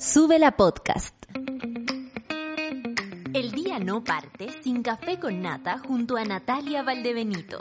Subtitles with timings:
[0.00, 1.12] Sube la podcast.
[3.34, 7.58] El día no parte sin café con nata junto a Natalia Valdebenito.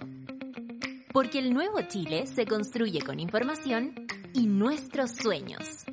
[1.11, 3.95] Porque el nuevo Chile se construye con información
[4.33, 5.85] y nuestros sueños.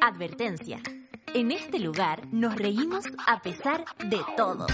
[0.00, 0.80] Advertencia.
[1.32, 4.66] En este lugar nos reímos a pesar de todo.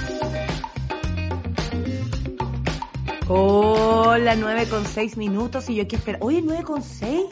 [3.29, 6.19] Hola, 9 con 6 minutos y yo aquí espero.
[6.23, 7.27] Oye, 9 con 6.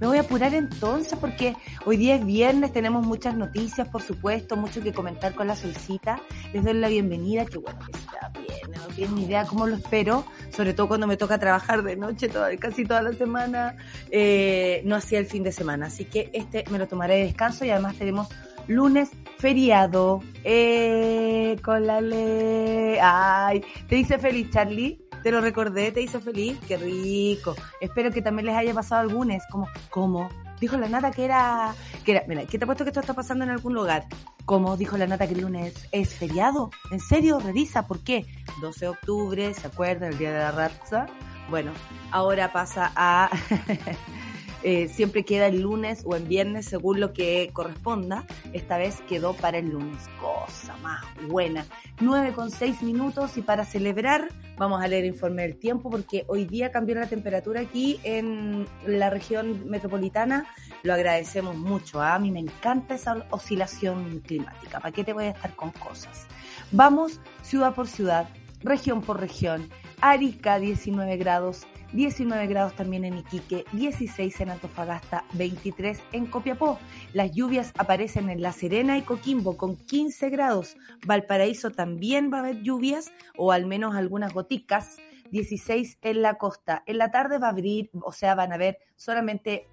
[0.00, 1.54] Me voy a apurar entonces porque
[1.84, 6.22] hoy día es viernes, tenemos muchas noticias, por supuesto, mucho que comentar con la solcita.
[6.54, 9.76] Les doy la bienvenida, que bueno que está bien, no tienen ni idea cómo lo
[9.76, 13.76] espero, sobre todo cuando me toca trabajar de noche toda, casi toda la semana,
[14.10, 15.86] eh, no hacía el fin de semana.
[15.86, 18.28] Así que este me lo tomaré de descanso y además tenemos
[18.68, 20.22] lunes feriado.
[20.44, 22.96] Eh, con la ley.
[23.02, 25.09] Ay, te dice feliz, Charlie.
[25.22, 26.58] Te lo recordé, te hizo feliz.
[26.66, 27.54] Qué rico.
[27.80, 29.42] Espero que también les haya pasado algunos.
[29.50, 30.28] Como, ¿cómo?
[30.60, 31.74] Dijo la nata que era,
[32.04, 34.04] que era, mira, ¿qué te ha puesto que esto está pasando en algún lugar?
[34.44, 34.76] ¿Cómo?
[34.76, 36.70] Dijo la nata que el lunes es feriado.
[36.90, 37.38] ¿En serio?
[37.40, 38.26] Revisa, ¿por qué?
[38.60, 40.12] 12 de octubre, ¿se acuerdan?
[40.12, 41.06] El día de la raza.
[41.48, 41.72] Bueno,
[42.10, 43.30] ahora pasa a
[44.62, 48.26] Eh, siempre queda el lunes o en viernes según lo que corresponda.
[48.52, 50.08] Esta vez quedó para el lunes.
[50.20, 51.64] Cosa más buena.
[52.00, 56.44] 9 con 6 minutos y para celebrar vamos a leer informe del tiempo porque hoy
[56.44, 60.46] día cambió la temperatura aquí en la región metropolitana.
[60.82, 62.00] Lo agradecemos mucho.
[62.00, 62.14] ¿ah?
[62.14, 64.80] A mí me encanta esa oscilación climática.
[64.80, 66.26] ¿Para qué te voy a estar con cosas?
[66.72, 68.28] Vamos ciudad por ciudad,
[68.62, 69.68] región por región.
[70.00, 76.78] Arica 19 grados, 19 grados también en Iquique, 16 en Antofagasta, 23 en Copiapó.
[77.12, 80.76] Las lluvias aparecen en La Serena y Coquimbo con 15 grados.
[81.06, 84.98] Valparaíso también va a haber lluvias o al menos algunas goticas.
[85.30, 86.82] 16 en la costa.
[86.86, 89.68] En la tarde va a abrir, o sea, van a haber solamente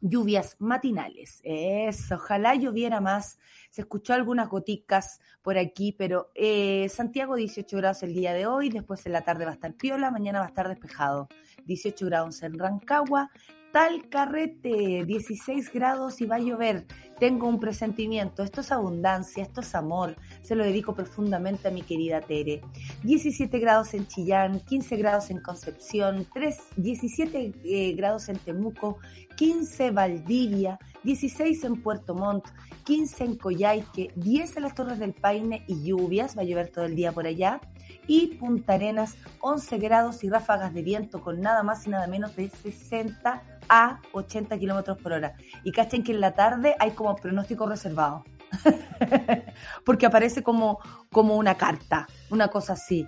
[0.00, 1.40] lluvias matinales.
[1.44, 3.38] Eso, ojalá lloviera más.
[3.70, 8.70] Se escuchó algunas goticas por aquí, pero eh, Santiago 18 grados el día de hoy,
[8.70, 11.28] después en la tarde va a estar piola, mañana va a estar despejado.
[11.66, 13.30] 18 grados en Rancagua,
[13.76, 16.86] Talcarrete, 16 grados y va a llover.
[17.20, 20.16] Tengo un presentimiento, esto es abundancia, esto es amor.
[20.40, 22.62] Se lo dedico profundamente a mi querida Tere.
[23.02, 28.96] 17 grados en Chillán, 15 grados en Concepción, 3, 17 eh, grados en Temuco,
[29.36, 32.46] 15 Valdivia, 16 en Puerto Montt,
[32.84, 36.86] 15 en Coyhaique, 10 en las Torres del Paine y lluvias, va a llover todo
[36.86, 37.60] el día por allá.
[38.06, 42.36] Y Punta Arenas, 11 grados y ráfagas de viento con nada más y nada menos
[42.36, 45.34] de 60 a 80 kilómetros por hora.
[45.64, 48.24] Y cachen que en la tarde hay como pronóstico reservado.
[49.84, 50.78] Porque aparece como,
[51.10, 53.06] como una carta, una cosa así.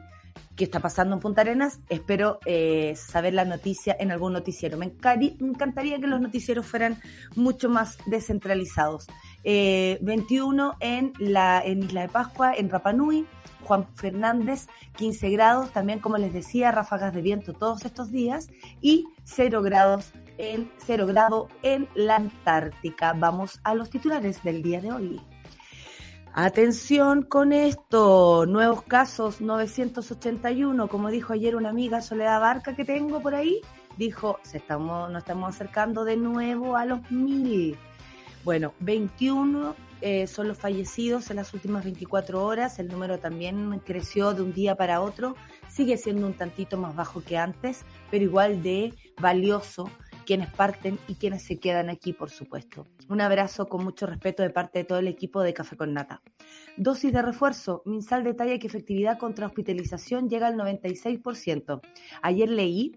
[0.59, 1.79] ¿Qué está pasando en Punta Arenas?
[1.89, 4.77] Espero eh, saber la noticia en algún noticiero.
[4.77, 7.01] Me, encantaría que los noticieros fueran
[7.37, 9.07] mucho más descentralizados.
[9.45, 13.27] 21 eh, en, la, en Isla de Pascua, en Rapanui,
[13.65, 14.67] Juan Fernández,
[14.97, 18.49] 15 grados, también como les decía, ráfagas de viento todos estos días
[18.81, 23.13] y 0 grados en 0 grado en la Antártica.
[23.13, 25.21] Vamos a los titulares del día de hoy.
[26.33, 33.21] Atención con esto, nuevos casos 981, como dijo ayer una amiga Soledad Barca que tengo
[33.21, 33.61] por ahí,
[33.97, 37.77] dijo, se estamos, nos estamos acercando de nuevo a los mil.
[38.49, 44.33] Bueno, 21 eh, son los fallecidos en las últimas 24 horas, el número también creció
[44.33, 45.37] de un día para otro,
[45.69, 49.91] sigue siendo un tantito más bajo que antes, pero igual de valioso
[50.25, 52.87] quienes parten y quienes se quedan aquí, por supuesto.
[53.11, 56.23] Un abrazo con mucho respeto de parte de todo el equipo de Café con Nata.
[56.79, 57.83] Dosis de refuerzo.
[57.85, 61.83] Minsal detalla que efectividad contra hospitalización llega al 96%.
[62.23, 62.97] Ayer leí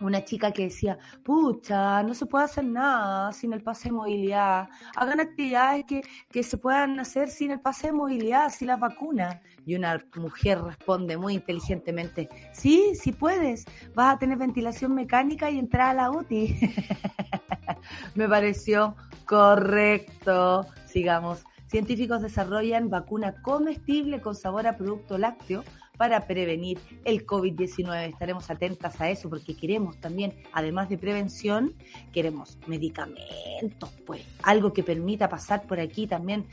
[0.00, 4.68] una chica que decía, pucha, no se puede hacer nada sin el pase de movilidad,
[4.96, 9.40] hagan actividades que, que se puedan hacer sin el pase de movilidad, sin las vacunas.
[9.66, 15.58] Y una mujer responde muy inteligentemente, sí, sí puedes, vas a tener ventilación mecánica y
[15.58, 16.58] entrar a la UTI.
[18.14, 20.66] Me pareció correcto.
[20.86, 21.44] Sigamos.
[21.66, 25.62] Científicos desarrollan vacuna comestible con sabor a producto lácteo
[26.00, 28.08] para prevenir el COVID-19.
[28.08, 31.74] Estaremos atentas a eso porque queremos también, además de prevención,
[32.10, 36.46] queremos medicamentos, pues, algo que permita pasar por aquí también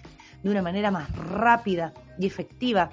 [0.44, 2.90] de una manera más rápida y efectiva.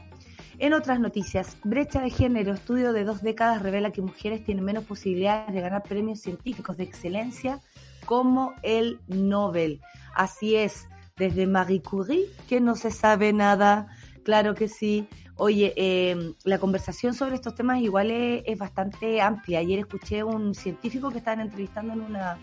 [0.61, 4.85] En otras noticias, brecha de género, estudio de dos décadas revela que mujeres tienen menos
[4.85, 7.62] posibilidades de ganar premios científicos de excelencia
[8.05, 9.81] como el Nobel.
[10.15, 10.87] Así es,
[11.17, 13.89] desde Marie Curie, que no se sabe nada,
[14.23, 19.59] claro que sí, Oye, eh, la conversación sobre estos temas igual es, bastante amplia.
[19.59, 22.39] Ayer escuché un científico que estaban entrevistando en una,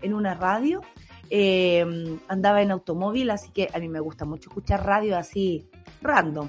[0.00, 0.82] en una radio
[1.30, 5.68] eh, andaba en automóvil, así que a mí me gusta mucho escuchar radio así
[6.02, 6.48] random.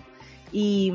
[0.52, 0.94] Y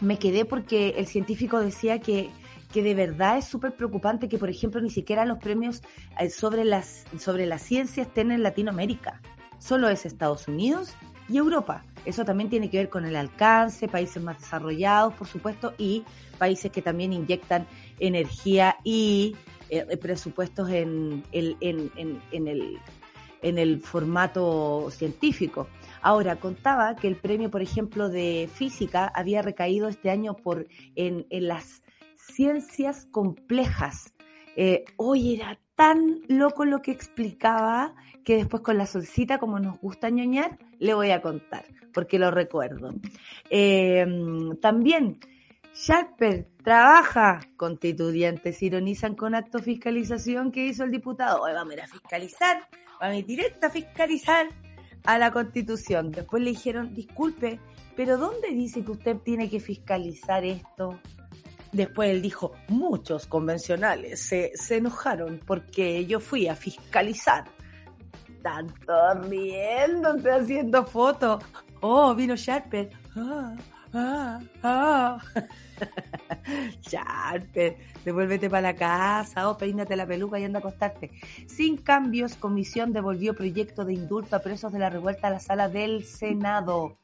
[0.00, 2.30] me quedé porque el científico decía que,
[2.72, 5.82] que de verdad es súper preocupante que, por ejemplo, ni siquiera los premios
[6.18, 9.20] eh, sobre, las, sobre la ciencia estén en Latinoamérica.
[9.58, 10.94] Solo es Estados Unidos
[11.28, 11.84] y Europa.
[12.04, 16.04] Eso también tiene que ver con el alcance, países más desarrollados, por supuesto, y
[16.38, 17.66] países que también inyectan
[17.98, 19.36] energía y
[19.68, 21.90] eh, presupuestos en, el, en,
[22.32, 22.78] en, el,
[23.42, 25.68] en el formato científico.
[26.00, 31.26] Ahora, contaba que el premio, por ejemplo, de física había recaído este año por, en,
[31.28, 31.82] en las
[32.14, 34.14] ciencias complejas.
[34.56, 37.94] Eh, hoy era tan loco lo que explicaba
[38.24, 42.32] que después con la solcita, como nos gusta ñoñar, le voy a contar, porque lo
[42.32, 42.92] recuerdo.
[43.48, 44.04] Eh,
[44.60, 45.20] también,
[45.72, 51.42] Sharper trabaja, constituyentes ironizan con acto fiscalización que hizo el diputado.
[51.42, 52.68] Hoy vamos a ir a fiscalizar,
[53.00, 54.48] vamos a ir directo a fiscalizar
[55.04, 56.10] a la constitución.
[56.10, 57.60] Después le dijeron, disculpe,
[57.94, 60.98] pero ¿dónde dice que usted tiene que fiscalizar esto?
[61.72, 67.44] Después él dijo, muchos convencionales se, se enojaron porque yo fui a fiscalizar.
[68.42, 71.44] Tanto riéndose, haciendo fotos.
[71.80, 72.90] Oh, vino Sharper.
[73.16, 73.54] Ah,
[73.92, 75.18] ah, ah.
[78.04, 81.10] Devuélvete para la casa oh, peínate la peluca y anda a acostarte.
[81.46, 85.68] Sin cambios, comisión devolvió proyecto de indulto a presos de la revuelta a la sala
[85.68, 86.96] del Senado.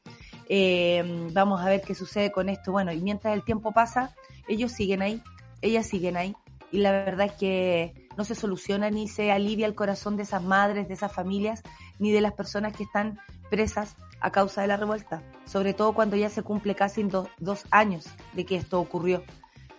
[0.49, 2.71] Eh, vamos a ver qué sucede con esto.
[2.71, 4.15] Bueno, y mientras el tiempo pasa,
[4.47, 5.21] ellos siguen ahí,
[5.61, 6.35] ellas siguen ahí.
[6.71, 10.43] Y la verdad es que no se soluciona ni se alivia el corazón de esas
[10.43, 11.61] madres, de esas familias,
[11.99, 13.19] ni de las personas que están
[13.49, 15.23] presas a causa de la revuelta.
[15.45, 19.23] Sobre todo cuando ya se cumple casi dos años de que esto ocurrió.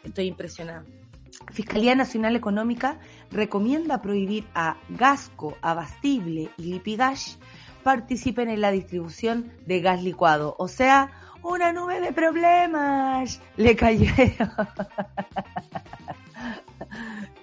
[0.05, 0.85] Estoy impresionada.
[1.53, 2.99] Fiscalía Nacional Económica
[3.31, 7.37] recomienda prohibir a Gasco, Abastible y Lipigash
[7.83, 10.57] participen en la distribución de gas licuado.
[10.59, 11.13] O sea,
[11.43, 14.51] una nube de problemas le cayeron.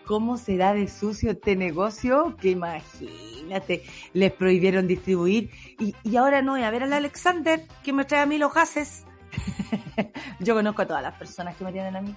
[0.06, 2.36] ¿Cómo será de sucio este negocio?
[2.38, 5.50] Que imagínate, les prohibieron distribuir
[5.80, 9.06] y, y ahora no a ver al Alexander que me trae a mí los gases.
[10.40, 12.16] Yo conozco a todas las personas que me tienen a mí.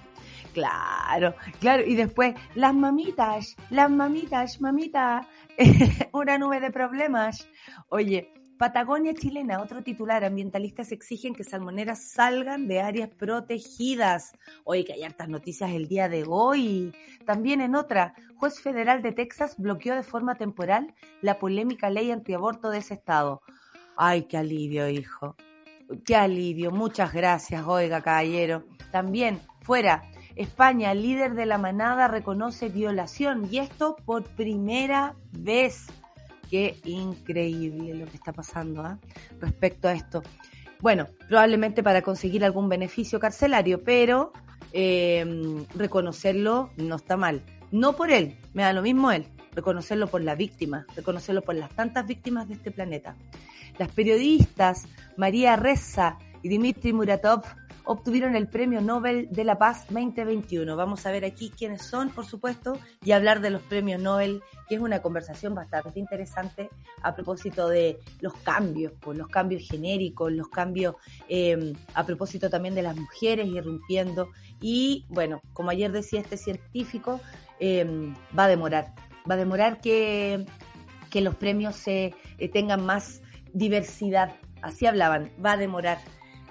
[0.53, 1.83] Claro, claro.
[1.85, 5.27] Y después, las mamitas, las mamitas, mamita,
[6.11, 7.47] una nube de problemas.
[7.89, 14.33] Oye, Patagonia chilena, otro titular, ambientalistas exigen que salmoneras salgan de áreas protegidas.
[14.63, 16.91] Oye, que hay hartas noticias el día de hoy.
[17.25, 22.71] También en otra, juez federal de Texas bloqueó de forma temporal la polémica ley antiaborto
[22.71, 23.43] de ese estado.
[23.95, 25.35] Ay, qué alivio, hijo.
[26.03, 26.71] Qué alivio.
[26.71, 28.63] Muchas gracias, oiga, caballero.
[28.91, 30.03] También, fuera,
[30.35, 35.87] España, líder de la manada, reconoce violación y esto por primera vez.
[36.49, 38.99] Qué increíble lo que está pasando ¿ah?
[39.39, 40.23] respecto a esto.
[40.79, 44.31] Bueno, probablemente para conseguir algún beneficio carcelario, pero
[44.71, 47.41] em, reconocerlo no está mal.
[47.71, 51.71] No por él, me da lo mismo él, reconocerlo por la víctima, reconocerlo por las
[51.71, 53.15] tantas víctimas de este planeta.
[53.77, 57.43] Las periodistas María Reza y Dmitry Muratov
[57.87, 60.75] obtuvieron el Premio Nobel de la Paz 2021.
[60.75, 64.75] Vamos a ver aquí quiénes son, por supuesto, y hablar de los premios Nobel, que
[64.75, 66.69] es una conversación bastante interesante
[67.01, 70.95] a propósito de los cambios, pues, los cambios genéricos, los cambios
[71.29, 74.29] em, a propósito también de las mujeres irrumpiendo.
[74.59, 77.21] Y bueno, como ayer decía este científico,
[77.59, 78.93] em, va a demorar,
[79.29, 80.45] va a demorar que,
[81.09, 83.21] que los premios se eh, tengan más
[83.53, 84.35] diversidad.
[84.61, 85.99] Así hablaban, va a demorar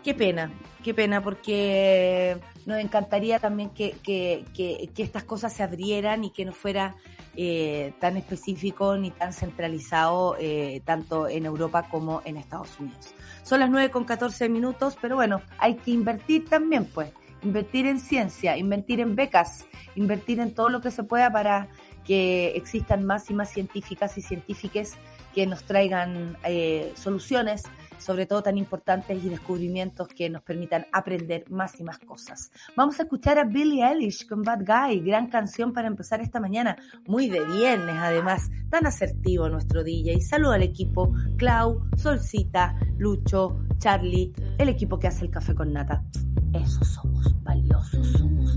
[0.07, 0.53] qué pena,
[0.85, 6.45] qué pena, porque nos encantaría también que, que, que, estas cosas se abrieran y que
[6.45, 6.95] no fuera
[7.35, 13.17] eh, tan específico ni tan centralizado eh, tanto en Europa como en Estados Unidos.
[13.43, 17.11] Son las 9 con 14 minutos, pero bueno, hay que invertir también, pues,
[17.43, 21.67] invertir en ciencia, invertir en becas, invertir en todo lo que se pueda para
[22.07, 24.95] que existan más y más científicas y científicas
[25.35, 27.65] que nos traigan eh, soluciones
[27.99, 32.51] sobre todo tan importantes y descubrimientos que nos permitan aprender más y más cosas.
[32.77, 36.77] Vamos a escuchar a Billie Eilish con Bad Guy, gran canción para empezar esta mañana,
[37.07, 40.21] muy de viernes además, tan asertivo nuestro DJ.
[40.21, 46.05] Saludo al equipo, Clau, Solcita, Lucho, Charlie, el equipo que hace el café con nata.
[46.53, 48.57] Esos somos, valiosos somos.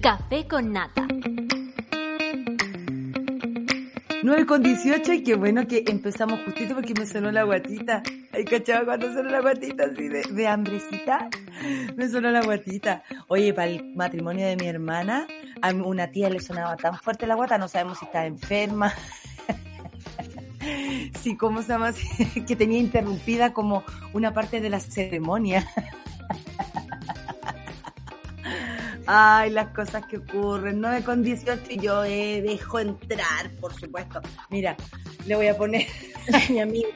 [0.00, 1.06] Café con nata.
[4.22, 8.02] 9 con 18 y qué bueno que empezamos justito porque me sonó la guatita.
[8.32, 11.28] Ay, cachaba cuando sonó la guatita así de, de hambrecita.
[11.96, 13.02] Me sonó la guatita.
[13.28, 15.26] Oye, para el matrimonio de mi hermana,
[15.60, 18.92] a una tía le sonaba tan fuerte la guata, no sabemos si está enferma.
[21.22, 21.92] Sí, ¿cómo se llama?
[22.46, 25.68] Que tenía interrumpida como una parte de la ceremonia.
[29.06, 30.80] Ay, las cosas que ocurren.
[30.80, 34.22] 9 con 18 y yo eh, dejo entrar, por supuesto.
[34.48, 34.76] Mira,
[35.26, 35.86] le voy a poner
[36.32, 36.88] a mi amigo.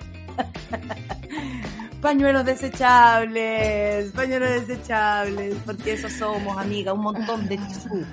[2.01, 8.07] Pañuelos desechables, pañuelos desechables, porque eso somos, amiga, un montón de chisú.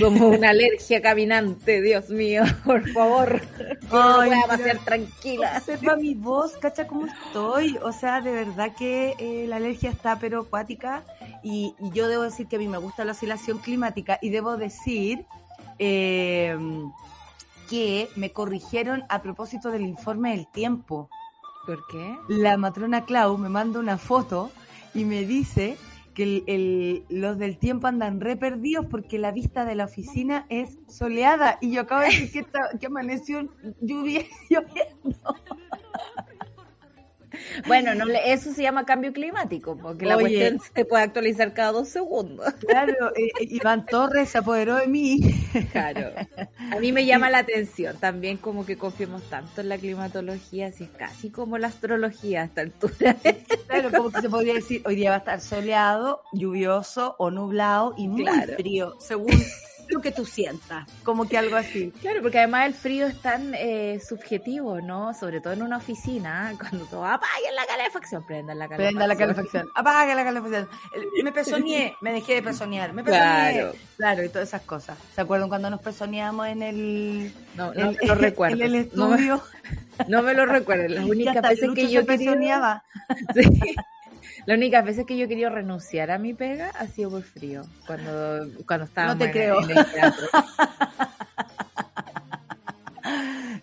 [0.00, 3.40] Como una alergia caminante, Dios mío, por favor.
[3.90, 5.60] no voy a pasear tranquila.
[5.60, 7.78] Sepa mi voz, cacha cómo estoy.
[7.82, 11.04] O sea, de verdad que eh, la alergia está pero acuática
[11.42, 14.56] y, y, yo debo decir que a mí me gusta la oscilación climática y debo
[14.56, 15.24] decir
[15.78, 16.56] eh,
[17.68, 21.08] que me corrigieron a propósito del informe del tiempo.
[21.68, 22.18] ¿Por qué?
[22.28, 24.50] La matrona Clau me manda una foto
[24.94, 25.76] y me dice
[26.14, 30.78] que el, los del tiempo andan re perdidos porque la vista de la oficina es
[30.88, 32.46] soleada y yo acabo de decir que,
[32.80, 33.50] que amaneció
[33.82, 35.34] lluvia, lloviendo.
[37.66, 40.24] Bueno, no le, eso se llama cambio climático, porque la Oye.
[40.38, 42.52] cuestión se puede actualizar cada dos segundos.
[42.66, 45.20] Claro, eh, Iván Torres se apoderó de mí.
[45.72, 46.10] Claro.
[46.70, 50.84] A mí me llama la atención también como que confiemos tanto en la climatología, así
[50.84, 53.16] es casi como la astrología a esta altura.
[53.66, 57.94] Claro, como que se podría decir, hoy día va a estar soleado, lluvioso o nublado
[57.96, 58.54] y muy Claro.
[58.56, 59.32] frío, según
[59.98, 61.92] lo que tú sientas, como que algo así.
[62.00, 65.12] Claro, porque además el frío es tan eh, subjetivo, ¿no?
[65.12, 68.94] Sobre todo en una oficina, cuando todo apaguen la calefacción, prendan la calefacción.
[68.98, 70.68] Prenda la calefacción, apaga la calefacción.
[70.94, 73.52] El- Me pezoneé, me dejé de pezonear, me pezoneé.
[73.54, 73.72] Claro.
[73.96, 74.96] Claro, y todas esas cosas.
[75.14, 78.56] ¿Se acuerdan cuando nos pezoneamos en el, No, no me lo recuerdo.
[78.56, 79.42] en el No me, estudio?
[80.08, 80.86] no me lo recuerdo.
[80.88, 82.30] Las únicas veces que yo quería...
[82.32, 82.84] pezoneaba.
[83.34, 83.74] Sí.
[84.46, 87.64] Las únicas veces que yo he querido renunciar a mi pega ha sido por frío,
[87.86, 89.62] cuando, cuando estábamos te en- creo.
[89.62, 90.26] en el teatro.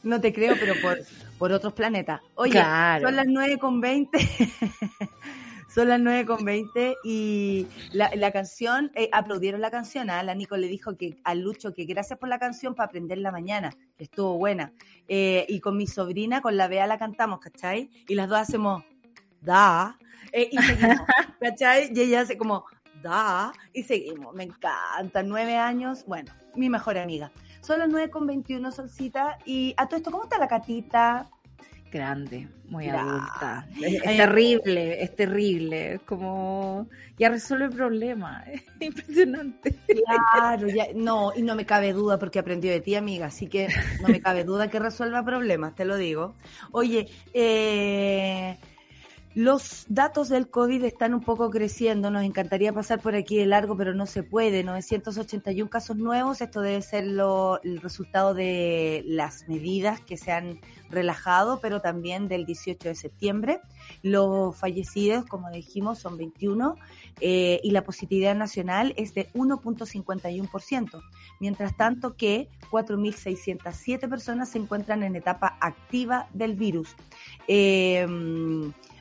[0.03, 0.99] No te creo, pero por,
[1.39, 2.21] por otros planetas.
[2.35, 3.07] Oye, Claro.
[3.07, 4.17] son las 9 con 20.
[5.73, 10.09] son las 9 con 20 y la, la canción, eh, aplaudieron la canción.
[10.11, 10.21] ¿ah?
[10.21, 13.31] La Nico le dijo que al Lucho que gracias por la canción para aprender la
[13.31, 14.73] mañana, que estuvo buena.
[15.07, 17.89] Eh, y con mi sobrina, con la Bea la cantamos, ¿cachai?
[18.07, 18.83] Y las dos hacemos,
[19.41, 19.97] da,
[20.35, 20.99] eh, y seguimos,
[21.39, 21.91] ¿cachai?
[21.95, 22.65] Y ella hace como,
[23.01, 24.35] da, y seguimos.
[24.35, 27.31] Me encanta, nueve años, bueno, mi mejor amiga.
[27.61, 29.39] Son las 9 con 21, Solcita.
[29.45, 31.27] Y a todo esto, ¿cómo está la catita?
[31.91, 33.67] Grande, muy adulta.
[33.81, 35.93] Es, terrible, es terrible.
[35.93, 36.87] Es como,
[37.17, 38.43] ya resuelve el problema.
[38.51, 39.75] Es impresionante.
[40.33, 43.69] Claro, ya, no, y no me cabe duda porque aprendió de ti, amiga, así que
[44.01, 46.35] no me cabe duda que resuelva problemas, te lo digo.
[46.71, 48.57] Oye, eh,
[49.35, 53.75] los datos del COVID están un poco creciendo, nos encantaría pasar por aquí de largo,
[53.75, 54.63] pero no se puede.
[54.63, 60.61] 981 casos nuevos, esto debe ser lo, el resultado de las medidas que se han
[60.89, 63.59] relajado, pero también del 18 de septiembre.
[64.03, 66.77] Los fallecidos, como dijimos, son 21
[67.19, 71.03] eh, y la positividad nacional es de 1.51%,
[71.41, 76.95] mientras tanto que 4.607 personas se encuentran en etapa activa del virus.
[77.49, 78.07] Eh,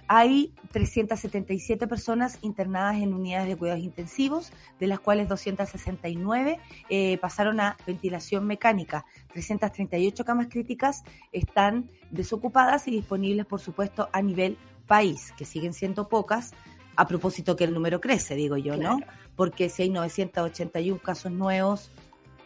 [0.09, 6.59] hay 377 personas internadas en unidades de cuidados intensivos, de las cuales 269
[6.89, 9.05] eh, pasaron a ventilación mecánica.
[9.33, 16.09] 338 camas críticas están desocupadas y disponibles, por supuesto, a nivel país, que siguen siendo
[16.09, 16.53] pocas,
[16.97, 18.99] a propósito que el número crece, digo yo, ¿no?
[19.37, 21.91] Porque si hay 981 casos nuevos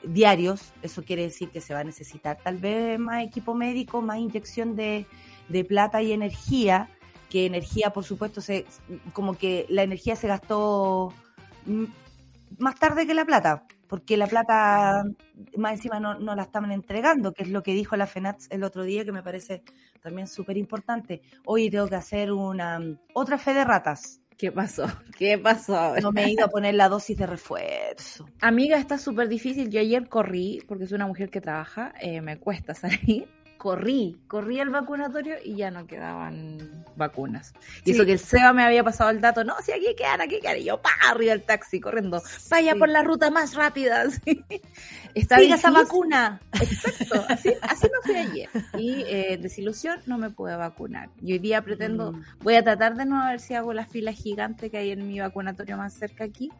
[0.03, 4.19] diarios, eso quiere decir que se va a necesitar tal vez más equipo médico, más
[4.19, 5.07] inyección de,
[5.49, 6.89] de plata y energía,
[7.29, 8.67] que energía, por supuesto, se
[9.13, 11.13] como que la energía se gastó
[12.59, 15.05] más tarde que la plata, porque la plata
[15.57, 18.65] más encima no, no la estaban entregando, que es lo que dijo la FENATS el
[18.65, 19.63] otro día, que me parece
[20.03, 21.23] también súper importante.
[21.45, 22.81] Hoy tengo que hacer una
[23.15, 24.21] otra fe de ratas.
[24.39, 24.87] ¿Qué pasó?
[25.19, 25.97] ¿Qué pasó?
[26.01, 28.29] No me he ido a poner la dosis de refuerzo.
[28.41, 29.69] Amiga, está súper difícil.
[29.69, 33.29] Yo ayer corrí, porque soy una mujer que trabaja, eh, me cuesta salir.
[33.59, 37.53] Corrí, corrí al vacunatorio y ya no quedaban vacunas.
[37.85, 37.91] Y Sí.
[37.93, 40.59] eso que el SEBA me había pasado el dato, no, si aquí quedan, aquí quedan.
[40.59, 42.23] Y yo, pa, arriba del taxi, corriendo.
[42.51, 42.79] Vaya Sí.
[42.79, 44.05] por la ruta más rápida.
[44.25, 44.45] sí.
[45.15, 46.41] Está esa vacuna.
[46.53, 48.49] Exacto, así, así me fui ayer.
[48.79, 51.11] Y eh, desilusión, no me pude vacunar.
[51.21, 52.23] Y hoy día pretendo, Mm.
[52.45, 55.19] voy a tratar de no ver si hago la fila gigante que hay en mi
[55.19, 56.51] vacunatorio más cerca aquí.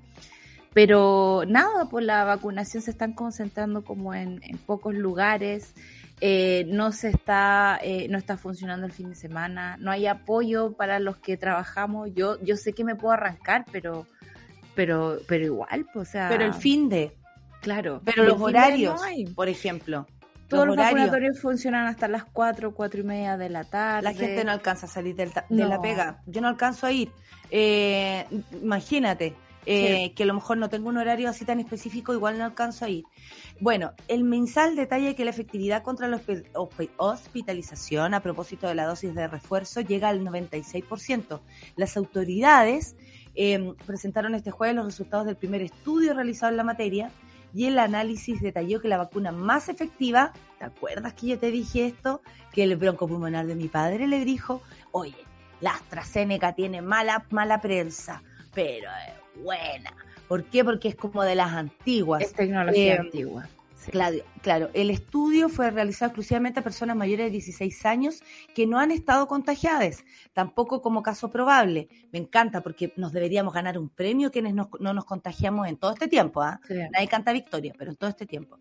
[0.75, 5.75] Pero nada, pues la vacunación se están concentrando como en, en pocos lugares.
[6.21, 10.73] Eh, no se está, eh, no está funcionando el fin de semana, no hay apoyo
[10.73, 12.11] para los que trabajamos.
[12.15, 14.07] Yo, yo sé que me puedo arrancar, pero,
[14.75, 16.29] pero, pero igual, pues, o sea.
[16.29, 17.17] Pero el fin de.
[17.61, 18.03] Claro.
[18.05, 19.01] Pero los horarios,
[19.35, 20.07] por ejemplo.
[20.49, 24.03] Todos los, laboratorios funcionan hasta las 4, 4 y media de la tarde.
[24.03, 26.23] La gente no alcanza a salir de la pega.
[26.27, 27.11] Yo no alcanzo a ir.
[27.51, 28.25] Eh,
[28.63, 29.35] imagínate.
[29.71, 32.87] Eh, que a lo mejor no tengo un horario así tan específico, igual no alcanzo
[32.87, 33.05] a ir.
[33.61, 36.23] Bueno, el mensal detalla que la efectividad contra la
[36.97, 41.41] hospitalización a propósito de la dosis de refuerzo llega al 96%.
[41.77, 42.97] Las autoridades
[43.35, 47.11] em, presentaron este jueves los resultados del primer estudio realizado en la materia
[47.53, 51.85] y el análisis detalló que la vacuna más efectiva, ¿te acuerdas que yo te dije
[51.85, 52.23] esto?
[52.53, 55.27] Que el broncopulmonar de mi padre le dijo, oye,
[55.61, 58.23] la AstraZeneca tiene mala, mala prensa,
[58.55, 59.93] pero es buena.
[60.29, 60.65] ¿Por qué?
[60.65, 62.23] Porque es como de las antiguas.
[62.23, 63.49] Es tecnología eh, antigua.
[63.91, 68.23] Claro, claro, el estudio fue realizado exclusivamente a personas mayores de 16 años
[68.55, 71.89] que no han estado contagiadas, tampoco como caso probable.
[72.13, 76.09] Me encanta porque nos deberíamos ganar un premio quienes no, nos contagiamos en todo este
[76.09, 76.43] tiempo.
[76.43, 76.61] ¿ah?
[76.69, 78.59] Nadie canta victoria, pero en todo este tiempo.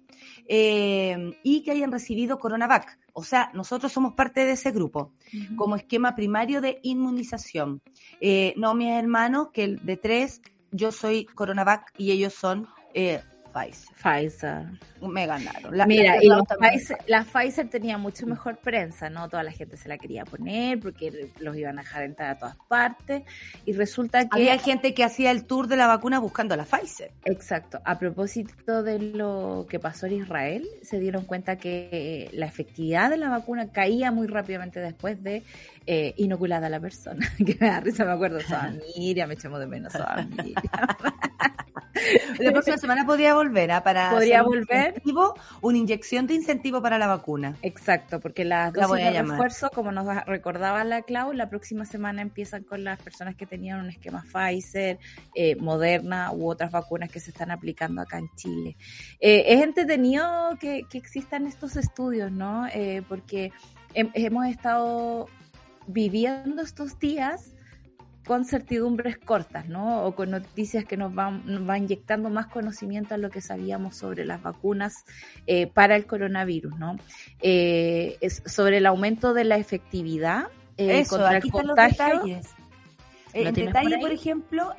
[0.48, 2.98] Eh, y que hayan recibido Coronavac.
[3.14, 5.14] O sea, nosotros somos parte de ese grupo,
[5.56, 7.82] como esquema primario de inmunización.
[8.22, 13.24] Eh, no, mis hermanos, que el de tres, yo soy Coronavac y ellos son eh,
[13.58, 13.96] Pfizer.
[13.96, 14.66] Pfizer.
[15.02, 15.88] Me ganaron.
[15.88, 19.30] Mira, y Pfizer, la Pfizer tenía mucho mejor prensa, ¿no?
[19.30, 22.58] Toda la gente se la quería poner porque los iban a dejar entrar a todas
[22.68, 23.24] partes.
[23.66, 24.30] Y resulta que.
[24.32, 27.12] Había gente que hacía el tour de la vacuna buscando la Pfizer.
[27.26, 27.80] Exacto.
[27.86, 33.18] A propósito de lo que pasó en Israel, se dieron cuenta que la efectividad de
[33.18, 35.44] la vacuna caía muy rápidamente después de
[35.86, 37.26] eh, inoculada a la persona.
[37.38, 38.40] que me da risa, me acuerdo.
[38.54, 40.56] a Miriam, me echamos de menos a Miriam.
[42.40, 43.84] La próxima semana podría volver ¿ah?
[43.84, 45.02] para podría volver
[45.62, 47.56] una inyección de incentivo para la vacuna.
[47.62, 52.64] Exacto, porque las dosis de refuerzo, como nos recordaba la Clau, la próxima semana empiezan
[52.64, 55.00] con las personas que tenían un esquema Pfizer,
[55.36, 58.78] eh, Moderna u otras vacunas que se están aplicando acá en Chile.
[59.20, 62.68] Eh, es entretenido que, existan estos estudios, ¿no?
[62.74, 63.52] Eh, porque
[63.94, 65.28] hemos estado
[65.88, 67.54] viviendo estos días
[68.28, 70.04] con certidumbres cortas, ¿no?
[70.04, 74.26] O con noticias que nos van, nos inyectando más conocimiento a lo que sabíamos sobre
[74.26, 75.06] las vacunas
[75.48, 76.98] eh, para el coronavirus, ¿no?
[77.42, 82.42] Eh, es sobre el aumento de la efectividad eh, contra el contagio.
[83.34, 84.74] en detalle, por, ejemplo,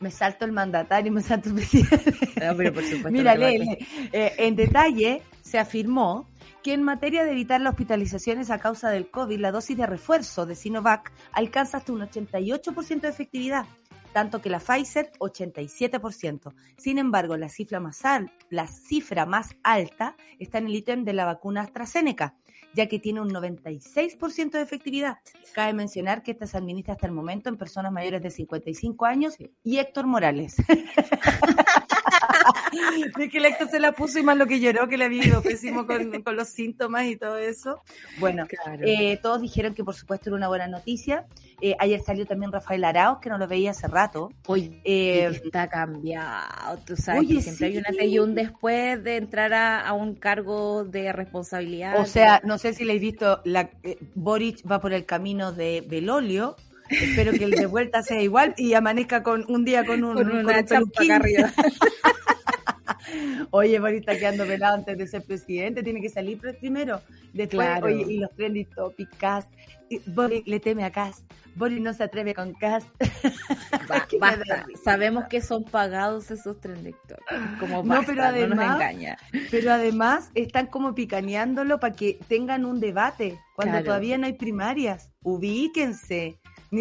[0.00, 2.12] me salto el mandatario, me salto el presidente.
[2.56, 6.28] pero por supuesto, Mira, en detalle se afirmó
[6.62, 10.46] que en materia de evitar las hospitalizaciones a causa del COVID, la dosis de refuerzo
[10.46, 13.66] de Sinovac alcanza hasta un 88% de efectividad,
[14.12, 16.54] tanto que la Pfizer 87%.
[16.76, 18.02] Sin embargo, la cifra más,
[18.50, 22.36] la cifra más alta está en el ítem de la vacuna AstraZeneca,
[22.74, 25.18] ya que tiene un 96% de efectividad.
[25.54, 29.36] Cabe mencionar que esta se administra hasta el momento en personas mayores de 55 años
[29.64, 30.56] y Héctor Morales.
[33.16, 35.42] de que Héctor se la puso y más lo que lloró, que le había ido
[35.42, 37.82] pésimo con, los síntomas y todo eso.
[38.18, 38.46] Bueno,
[38.80, 41.26] eh, todos dijeron que por supuesto era una buena noticia.
[41.60, 44.32] Eh, ayer salió también Rafael Arauz, que no lo veía hace rato.
[44.46, 46.78] Hoy eh, está cambiado.
[46.84, 51.12] Tú sabes que siempre hay una y un después de entrar a, un cargo de
[51.12, 52.00] responsabilidad.
[52.00, 53.70] O sea, no sé si le he visto, la,
[54.14, 56.56] Boric va por el camino de Belolio
[56.92, 60.30] Espero que el de vuelta sea igual y amanezca con un día con un, con
[60.30, 60.80] una acá
[61.16, 61.52] arriba.
[63.50, 67.00] Oye, Boris está quedando pelado antes de ser presidente, tiene que salir primero.
[67.32, 69.52] Después, oye, y los trending topics, Cast.
[70.06, 71.30] Boris le teme a Cast.
[71.54, 72.88] Boris no se atreve con Cast.
[74.84, 77.58] Sabemos que son pagados esos trending topics.
[77.60, 79.18] Como no, pero además, no nos engaña.
[79.50, 85.10] Pero además están como picaneándolo para que tengan un debate cuando todavía no hay primarias.
[85.22, 86.38] Ubíquense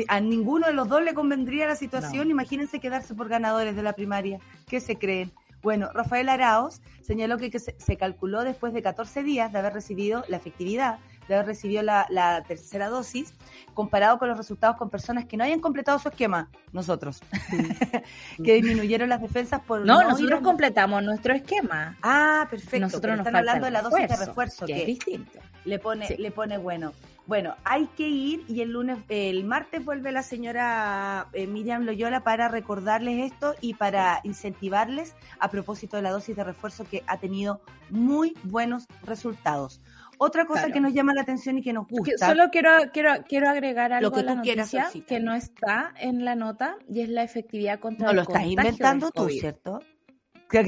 [0.07, 2.29] a ninguno de los dos le convendría la situación.
[2.29, 4.39] Imagínense quedarse por ganadores de la primaria.
[4.67, 5.31] ¿Qué se creen?
[5.61, 10.37] Bueno, Rafael Araos señaló que, se, calculó después de 14 días de haber recibido la
[10.37, 13.33] efectividad, de haber recibido la, tercera dosis,
[13.75, 17.21] comparado con los resultados con personas que no hayan completado su esquema, nosotros,
[18.43, 19.85] que disminuyeron las defensas por...
[19.85, 21.95] No, nosotros completamos nuestro esquema.
[22.01, 22.79] Ah, perfecto.
[22.79, 25.39] Nosotros nos están hablando de la dosis de refuerzo, que, es distinto.
[25.65, 26.91] Le pone, le pone bueno.
[27.31, 32.25] Bueno, hay que ir y el lunes, el martes vuelve la señora eh, Miriam Loyola
[32.25, 37.19] para recordarles esto y para incentivarles a propósito de la dosis de refuerzo que ha
[37.19, 39.79] tenido muy buenos resultados.
[40.17, 42.27] Otra cosa que nos llama la atención y que nos gusta.
[42.27, 46.75] Solo quiero, quiero, quiero agregar algo a la noticia que no está en la nota
[46.89, 49.79] y es la efectividad contra no, lo estás inventando tú, ¿cierto?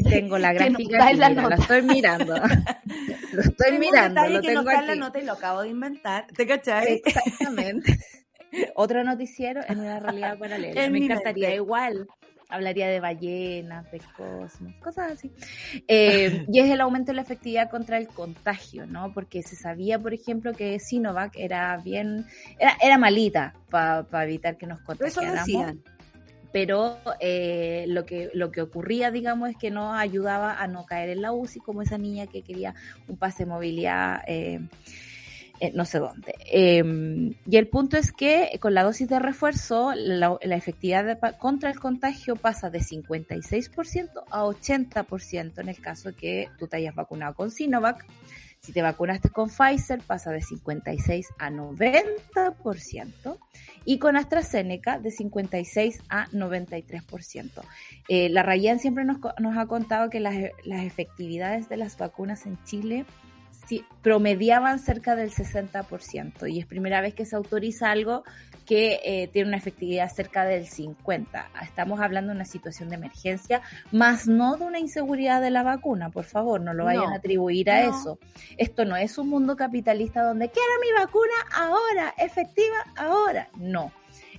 [0.09, 2.35] Tengo la gráfica, la, la, estoy mirando.
[3.33, 4.27] lo estoy mirando.
[4.27, 4.87] Lo que tengo aquí.
[4.87, 6.27] la nota y lo acabo de inventar.
[6.27, 7.01] ¿Te cachai?
[7.03, 7.99] Exactamente.
[8.75, 10.89] Otro noticiero en una realidad paralela.
[10.89, 12.07] Me encantaría igual
[12.53, 15.31] hablaría de ballenas, de cosmos, cosas así.
[15.87, 19.11] Eh, y es el aumento de la efectividad contra el contagio, ¿no?
[19.11, 22.27] Porque se sabía, por ejemplo, que Sinovac era bien,
[22.59, 25.77] era, era malita para evitar que nos contagiáramos.
[26.53, 31.09] Pero eh, lo, que, lo que ocurría, digamos, es que nos ayudaba a no caer
[31.09, 32.75] en la UCI, como esa niña que quería
[33.09, 34.21] un pase de movilidad.
[34.27, 34.61] Eh,
[35.59, 36.35] eh, no sé dónde.
[36.45, 41.79] Em, y el punto es que con la dosis de refuerzo, la, efectividad contra el
[41.79, 47.49] contagio pasa de 56% a 80% en el caso que tú te hayas vacunado con
[47.49, 48.05] Sinovac.
[48.63, 53.37] Si te vacunaste con Pfizer, pasa de 56 a 90%
[53.83, 57.61] y con AstraZeneca de 56 a 93%.
[58.07, 62.45] Eh, la Rayan siempre nos, nos, ha contado que las, las efectividades de las vacunas
[62.45, 63.05] en Chile
[64.01, 68.23] promediaban cerca del 60% y es primera vez que se autoriza algo
[68.65, 71.45] que eh, tiene una efectividad cerca del 50%.
[71.61, 76.09] Estamos hablando de una situación de emergencia, más no de una inseguridad de la vacuna,
[76.09, 78.19] por favor, no lo vayan a atribuir a eso.
[78.57, 83.49] Esto no es un mundo capitalista donde quiero mi vacuna ahora, efectiva ahora.
[83.57, 83.91] No,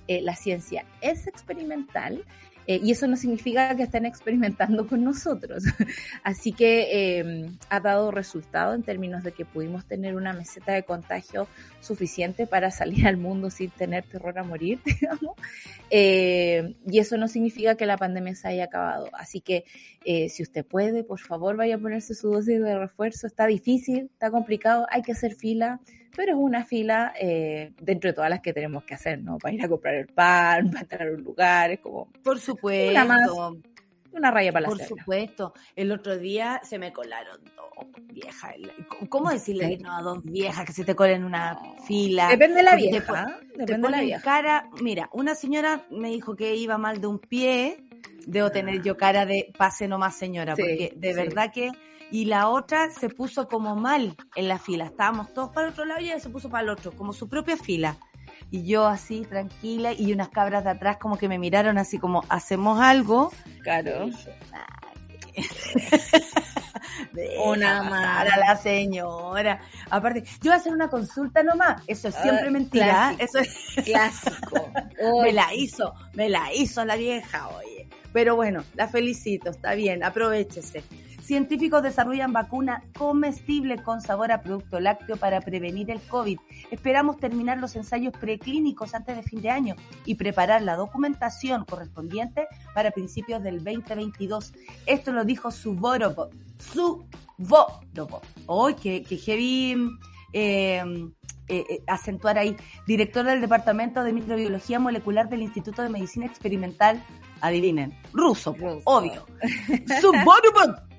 [0.07, 2.23] eh, la ciencia es experimental
[2.67, 5.63] eh, y eso no significa que estén experimentando con nosotros.
[6.23, 10.83] Así que em, ha dado resultado en términos de que pudimos tener una meseta de
[10.83, 11.47] contagio
[11.79, 15.35] suficiente para salir al mundo sin tener terror a morir, digamos.
[15.91, 19.09] Eh, y eso no significa que la pandemia se haya acabado.
[19.13, 19.65] Así que
[20.03, 23.27] eh, si usted puede, por favor, vaya a ponerse su dosis de refuerzo.
[23.27, 25.79] Está difícil, está complicado, hay que hacer fila
[26.15, 29.37] pero es una fila eh, dentro de todas las que tenemos que hacer, ¿no?
[29.37, 32.09] Para ir a comprar el pan, para entrar a un lugar, es como...
[32.23, 32.91] Por supuesto.
[32.91, 33.29] Una, más,
[34.15, 35.53] una raya para la Por supuesto.
[35.75, 38.55] El otro día se me colaron dos viejas.
[39.09, 42.29] ¿Cómo decirle no a dos viejas que se te colen una fila?
[42.29, 43.39] Depende de la vieja.
[43.55, 44.21] Depende de la vieja.
[44.21, 44.69] cara.
[44.81, 47.83] Mira, una señora me dijo que iba mal de un pie.
[48.25, 51.69] Debo tener yo cara de pase nomás, señora, porque de verdad que
[52.15, 54.85] y la otra se puso como mal en la fila.
[54.85, 57.27] Estábamos todos para el otro lado y ella se puso para el otro, como su
[57.27, 57.97] propia fila.
[58.49, 62.23] Y yo así, tranquila, y unas cabras de atrás como que me miraron así como,
[62.29, 63.33] ¿hacemos algo?
[63.63, 64.07] Claro.
[67.43, 68.31] una más.
[68.31, 69.59] A la señora.
[69.89, 71.83] Aparte, yo voy a hacer una consulta nomás.
[71.85, 73.15] Eso es siempre ah, mentira.
[73.19, 74.71] Eso es clásico.
[75.21, 77.89] me la hizo, me la hizo la vieja, oye.
[78.13, 80.81] Pero bueno, la felicito, está bien, aprovechese.
[81.25, 86.37] Científicos desarrollan vacuna comestible con sabor a producto lácteo para prevenir el COVID.
[86.69, 92.47] Esperamos terminar los ensayos preclínicos antes de fin de año y preparar la documentación correspondiente
[92.75, 94.53] para principios del 2022.
[94.85, 96.29] Esto lo dijo Suborovo.
[96.59, 98.21] Suborovo.
[98.45, 99.71] Hoy que, que heavy
[100.31, 101.11] em,
[101.47, 102.55] eh, eh, acentuar ahí.
[102.85, 107.03] Director del Departamento de Microbiología Molecular del Instituto de Medicina Experimental.
[107.45, 108.55] Adivinen, ruso,
[108.85, 109.25] obvio.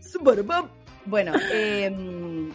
[0.00, 0.68] Suborovo.
[1.04, 2.50] Bueno, em,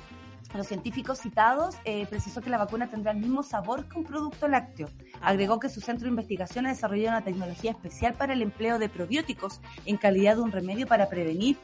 [0.53, 4.47] los científicos citados eh, precisó que la vacuna tendrá el mismo sabor que un producto
[4.47, 4.87] lácteo.
[5.21, 8.87] Agregó que su centro de investigación ha desarrollado una tecnología especial para el empleo de
[8.87, 11.57] probióticos en calidad de un remedio para prevenir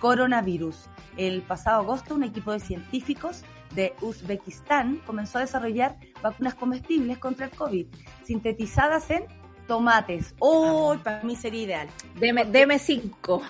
[0.00, 0.88] coronavirus.
[1.18, 3.44] El pasado agosto, un equipo de científicos
[3.74, 7.86] de Uzbekistán comenzó a desarrollar vacunas comestibles contra el COVID,
[8.24, 9.24] sintetizadas en
[9.66, 10.34] tomates.
[10.38, 10.96] ¡Oh!
[11.02, 11.88] Para mí sería ideal.
[12.18, 13.42] Deme, deme cinco.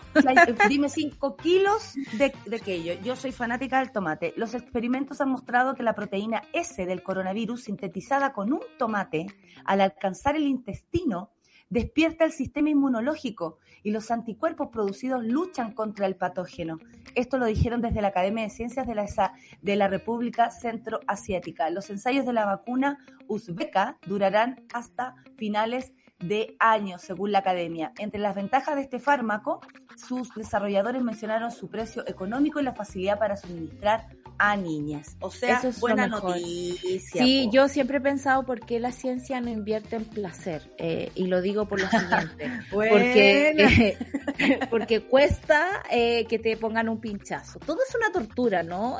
[0.68, 2.94] Dime cinco kilos de, de aquello.
[3.02, 4.34] Yo soy fanática del tomate.
[4.36, 9.26] Los experimentos han mostrado que la proteína S del coronavirus, sintetizada con un tomate,
[9.64, 11.30] al alcanzar el intestino,
[11.68, 16.78] despierta el sistema inmunológico y los anticuerpos producidos luchan contra el patógeno.
[17.14, 19.06] Esto lo dijeron desde la Academia de Ciencias de la,
[19.60, 21.70] de la República Centroasiática.
[21.70, 22.98] Los ensayos de la vacuna
[23.28, 27.92] uzbeca durarán hasta finales de años, según la academia.
[27.98, 29.60] Entre las ventajas de este fármaco,
[29.96, 34.06] sus desarrolladores mencionaron su precio económico y la facilidad para suministrar
[34.38, 35.16] a niñas.
[35.20, 37.22] O sea, Eso es buena noticia.
[37.22, 40.72] Sí, yo siempre he pensado por qué la ciencia no invierte en placer.
[40.78, 42.50] Eh, y lo digo por lo siguiente.
[42.70, 43.96] porque,
[44.70, 47.58] porque cuesta eh, que te pongan un pinchazo.
[47.60, 48.98] Todo es una tortura, ¿no?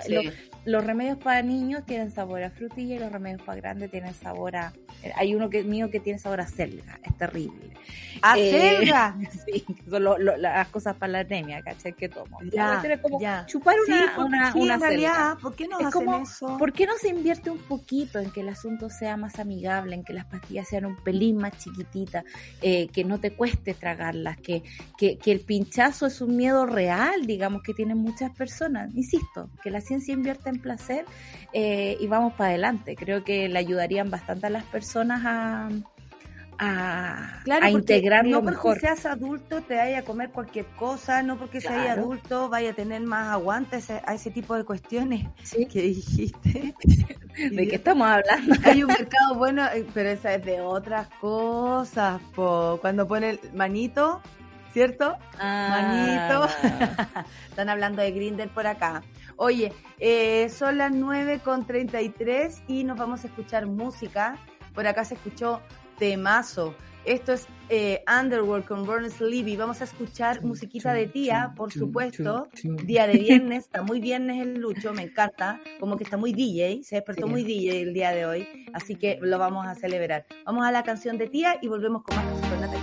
[0.65, 4.57] Los remedios para niños tienen sabor a frutilla y los remedios para grandes tienen sabor
[4.57, 4.73] a...
[5.17, 7.75] Hay uno que mío que tiene sabor a selga, es terrible.
[8.23, 9.17] ¿A eh, selga?
[9.45, 10.05] Sí, son
[10.39, 11.93] las cosas para la anemia, ¿cachai?
[11.93, 12.39] Que tomo.
[12.51, 13.77] Ya, como chupar
[14.17, 15.37] una, una, selga.
[15.41, 16.57] ¿por qué no hacen eso?
[16.57, 20.05] ¿Por qué no se invierte un poquito en que el asunto sea más amigable, en
[20.05, 22.25] que las pastillas sean un pelín más chiquititas,
[22.63, 24.63] eh, que no te cueste tragarlas, que,
[24.97, 28.95] que, que el pinchazo es un miedo real, digamos, que tienen muchas personas?
[28.95, 31.05] Insisto, que la ciencia invierte en placer
[31.53, 32.97] eh, y vamos para adelante.
[32.97, 35.69] Creo que le ayudarían bastante a las personas a,
[36.59, 41.39] a, claro, a integrar no porque seas adulto te vaya a comer cualquier cosa, no
[41.39, 46.75] porque seas adulto vaya a tener más aguante a ese tipo de cuestiones que dijiste.
[47.35, 48.55] ¿De qué estamos hablando?
[48.65, 52.21] Hay un mercado bueno, eh, pero esa es de otras cosas.
[52.35, 54.21] Cuando pone el manito,
[54.75, 55.17] ¿cierto?
[55.39, 56.29] Ah.
[56.29, 57.25] Manito.
[57.49, 59.03] Están hablando de Grinder por acá.
[59.37, 64.37] Oye, eh, son las 9 con 33 y nos vamos a escuchar música.
[64.75, 65.63] Por acá se escuchó
[65.99, 66.75] Temazo.
[67.05, 69.57] Esto es eh, Underworld con Burns Levy.
[69.57, 72.49] Vamos a escuchar musiquita de tía, por supuesto.
[72.63, 75.61] Día de viernes, está muy viernes el Lucho, me encanta.
[75.79, 78.67] Como que está muy DJ, se despertó muy DJ el día de hoy.
[78.73, 80.27] Así que lo vamos a celebrar.
[80.45, 82.74] Vamos a la canción de tía y volvemos con más cosas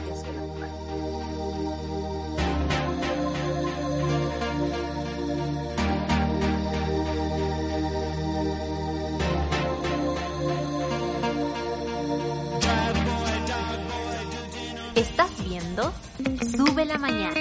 [16.56, 17.34] Sube la Mañana.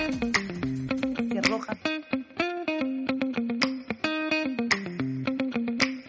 [1.31, 1.77] Qué roja.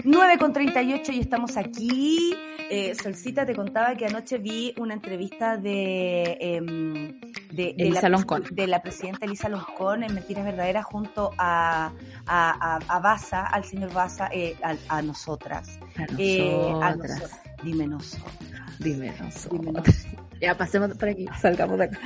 [0.03, 2.35] 9 con 38 y estamos aquí.
[2.69, 7.19] Eh, Solcita te contaba que anoche vi una entrevista de, em,
[7.51, 11.91] de, la, de la presidenta Elisa Loncón en Mentiras Verdaderas junto a,
[12.25, 14.55] a, a, Baza, al señor Baza, eh,
[14.87, 15.79] a, nosotras.
[15.97, 17.41] A eh, nosotras.
[17.63, 18.79] Dime nosotras.
[18.79, 20.07] Dime nosotras.
[20.41, 21.99] Ya pasemos por aquí, salgamos de acá.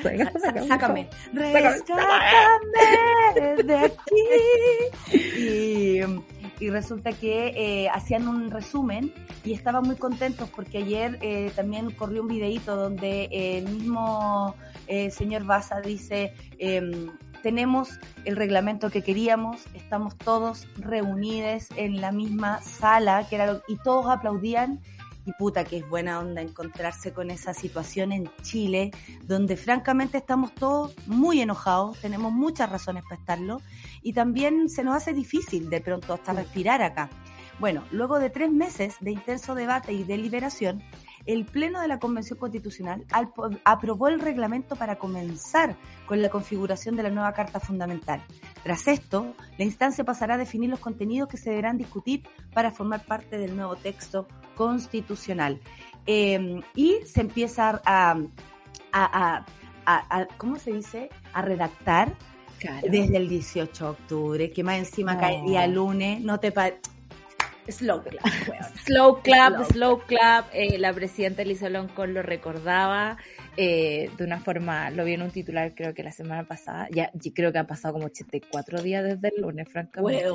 [0.67, 1.09] sácame.
[3.63, 4.23] de aquí.
[5.39, 6.01] Y,
[6.59, 11.91] y resulta que eh, hacían un resumen y estaban muy contentos porque ayer eh, también
[11.91, 14.55] corrió un videito donde el mismo
[14.87, 22.11] eh, señor Baza dice em, tenemos el reglamento que queríamos, estamos todos reunidos en la
[22.11, 24.81] misma sala, que era y todos aplaudían
[25.25, 28.91] y puta que es buena onda encontrarse con esa situación en Chile,
[29.23, 33.61] donde francamente estamos todos muy enojados, tenemos muchas razones para estarlo,
[34.01, 37.09] y también se nos hace difícil de pronto hasta respirar acá.
[37.59, 40.83] Bueno, luego de tres meses de intenso debate y deliberación,
[41.25, 43.05] el Pleno de la Convención Constitucional
[43.63, 48.21] aprobó el reglamento para comenzar con la configuración de la nueva Carta Fundamental.
[48.63, 53.03] Tras esto, la instancia pasará a definir los contenidos que se deberán discutir para formar
[53.05, 55.59] parte del nuevo texto constitucional.
[56.05, 58.17] Em, y se empieza a,
[58.93, 59.45] a,
[60.37, 61.09] ¿cómo se dice?
[61.33, 62.15] A redactar
[62.89, 66.51] desde el 18 de octubre, que más encima cae día lunes, no te
[67.69, 68.25] Slow clap.
[68.85, 70.45] slow clap, slow clap.
[70.53, 73.17] Eh, la presidenta Elisa Loncón lo recordaba
[73.57, 77.09] eh, de una forma, lo vi en un titular creo que la semana pasada, ya
[77.33, 80.25] creo que han pasado como 84 días desde el lunes, francamente.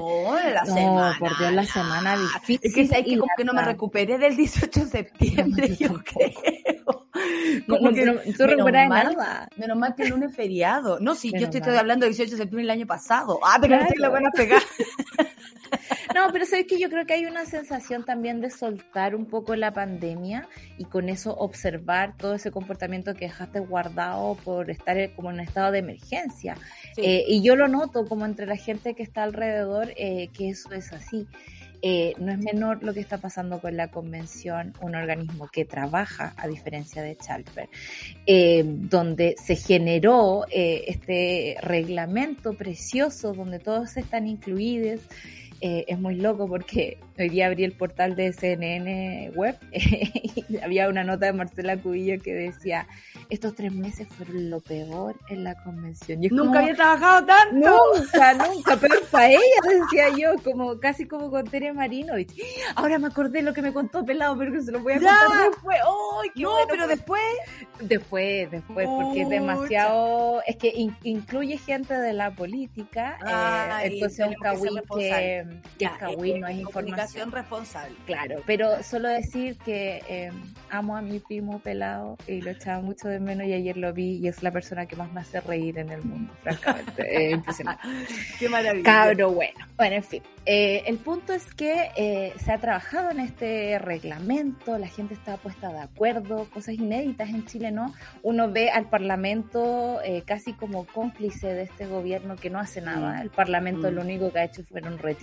[0.55, 1.17] la semana.
[1.19, 2.61] por Dios, la semana difícil.
[2.63, 7.09] Es que, hay que, como que no me recuperé del 18 de septiembre, yo creo.
[7.69, 9.49] Como que, no, tú recuperas nada.
[9.57, 10.99] Menos mal que el lunes feriado.
[11.01, 13.39] No, sí, yo estoy, hablando del 18 de septiembre del año pasado.
[13.45, 13.95] Ah, pero claro.
[13.99, 14.63] la van a pegar.
[16.15, 19.55] No, pero sabes que yo creo que hay una sensación también de soltar un poco
[19.55, 25.31] la pandemia y con eso observar todo ese comportamiento que dejaste guardado por estar como
[25.31, 26.57] en estado de emergencia.
[26.97, 30.73] Eh, y yo lo noto como entre la gente que está alrededor eh, que eso
[30.73, 31.29] es así.
[31.83, 36.35] Eh, no es menor lo que está pasando con la convención, un organismo que trabaja,
[36.37, 37.71] a diferencia de Chalper,
[38.67, 45.01] donde se generó este reglamento precioso donde todos están incluidos
[45.63, 50.89] eh, es muy loco porque hoy día abrí el portal de CNN web y había
[50.89, 52.87] una nota de Marcela Cubillo que decía,
[53.29, 56.21] estos tres meses fueron lo peor en la convención.
[56.31, 57.71] nunca había trabajado tanto.
[57.95, 62.15] Nunca, nunca, pero para ella decía yo, como casi como con Tere Marino.
[62.77, 65.51] ahora me acordé lo que me contó Pelado, pero que se lo voy a contar
[65.51, 65.79] después.
[66.37, 67.23] no, pero después.
[67.81, 73.19] Después, después, porque es demasiado, es que incluye gente de la política,
[73.83, 74.35] eh, entonces un
[74.99, 77.97] que ya, no es información responsable.
[78.07, 80.31] Claro, pero solo decir que eh,
[80.71, 84.17] amo a mi primo pelado y lo echaba mucho de menos y ayer lo vi
[84.17, 87.31] y es la persona que más me hace reír en el mundo, francamente.
[87.31, 87.89] impresionante.
[88.39, 88.85] Qué maravilla.
[88.85, 89.67] Cabro bueno.
[89.77, 94.79] Bueno, en fin, eh, el punto es que eh, se ha trabajado en este reglamento,
[94.79, 97.95] la gente está puesta de acuerdo, cosas inéditas en Chile, ¿no?
[98.23, 103.19] Uno ve al Parlamento eh, casi como cómplice de este gobierno que no hace nada.
[103.19, 103.21] Mm.
[103.23, 104.05] El Parlamento lo mm.
[104.05, 105.21] único que ha hecho fueron retiros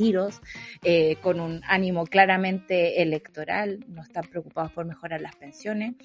[1.21, 5.95] con un ánimo claramente electoral, no están preocupados por mejorar las pensiones.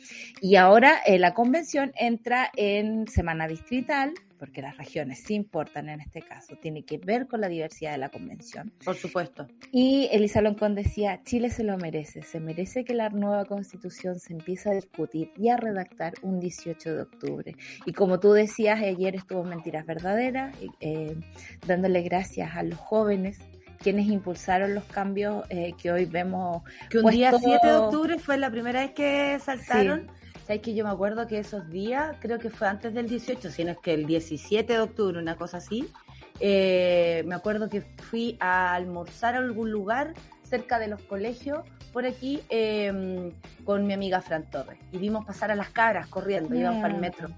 [0.40, 6.20] Y ahora la convención entra en semana distrital, porque las regiones sí importan en este
[6.20, 8.72] caso, tiene que ver con la diversidad de la convención.
[8.85, 9.46] Por supuesto.
[9.70, 14.33] Y Elisa Loncón decía, Chile se lo merece, se merece que la nueva constitución se
[14.33, 17.57] empiece a discutir y a redactar un 18 de octubre.
[17.87, 21.14] Y como tú decías, ayer estuvo Mentiras Verdaderas, eh,
[21.64, 23.38] dándole gracias a los jóvenes
[23.83, 26.62] quienes impulsaron los cambios eh, que hoy vemos.
[26.88, 30.11] Que un día 7 de octubre fue la primera vez que saltaron.
[30.47, 33.71] ¿Sabes que yo me acuerdo que esos días, creo que fue antes del 18, sino
[33.71, 35.88] es que el 17 de octubre, una cosa así,
[36.40, 41.61] eh, me acuerdo que fui a almorzar a algún lugar cerca de los colegios
[41.92, 43.33] por aquí em,
[43.64, 47.01] con mi amiga Fran Torres y vimos pasar a las cabras corriendo, íbamos para el
[47.01, 47.29] metro.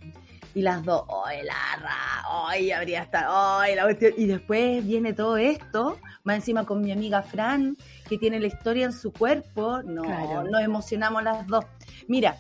[0.55, 2.25] Y las dos, ¡ay, la ra!
[2.47, 3.59] ¡ay, habría estado!
[3.59, 4.13] ¡ay, la cuestión!
[4.17, 7.77] Y después viene todo esto, más encima con mi amiga Fran,
[8.09, 9.83] que tiene la historia en su cuerpo.
[9.83, 10.03] No,
[10.45, 11.65] nos emocionamos las dos.
[12.09, 12.37] Mira,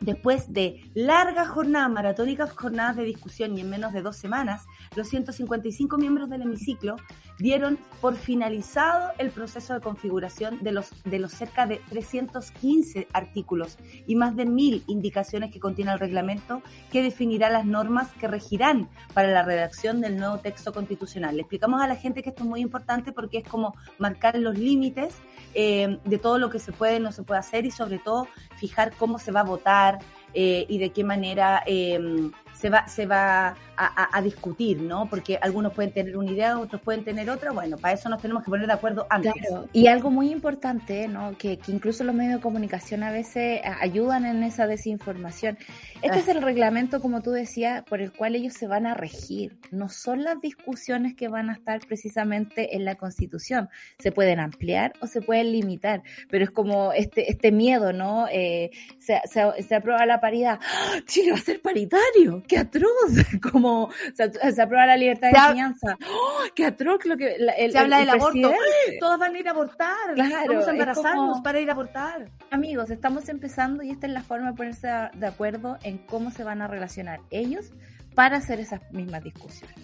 [0.00, 4.64] Después de largas jornadas, maratónicas jornadas de discusión y en menos de dos semanas,
[4.94, 6.96] los 155 miembros del hemiciclo
[7.38, 13.78] dieron por finalizado el proceso de configuración de los, de los cerca de 315 artículos
[14.06, 18.88] y más de mil indicaciones que contiene el reglamento que definirá las normas que regirán
[19.14, 21.36] para la redacción del nuevo texto constitucional.
[21.36, 24.58] Le explicamos a la gente que esto es muy importante porque es como marcar los
[24.58, 25.14] límites
[25.54, 28.28] eh, de todo lo que se puede y no se puede hacer y sobre todo
[28.58, 29.98] fijar cómo se va a votar
[30.34, 35.08] eh, y de qué manera eh, se va, se va a, discutir, ¿no?
[35.08, 37.52] Porque algunos pueden tener una idea, otros pueden tener otra.
[37.52, 39.32] Bueno, para eso nos tenemos que poner de acuerdo antes.
[39.32, 39.68] Claro.
[39.72, 41.38] Y algo muy importante, ¿no?
[41.38, 45.56] Que, incluso los medios de comunicación a veces ayudan en esa desinformación.
[46.02, 49.56] Este es el reglamento, como tú decías, por el cual ellos se van a regir.
[49.70, 53.68] No son las discusiones que van a estar precisamente en la Constitución.
[54.00, 58.26] Se pueden ampliar o se pueden limitar, pero es como este, este miedo, ¿no?
[58.32, 60.58] Eh, se, se, aprueba la paridad.
[60.62, 60.98] ¡Ah!
[61.06, 62.88] Chile va a ser paritario qué atroz,
[63.52, 67.36] como se, aprueba la libertad de enseñanza, ¡Oh, qué atroz lo que
[67.70, 68.52] se habla del aborto,
[69.00, 72.30] todos van a ir a abortar, claro, vamos a embarazarnos para ir a abortar.
[72.50, 76.44] Amigos, estamos empezando y esta es la forma de ponerse de acuerdo en cómo se
[76.44, 77.72] van a relacionar ellos
[78.14, 79.76] para hacer esas mismas discusiones.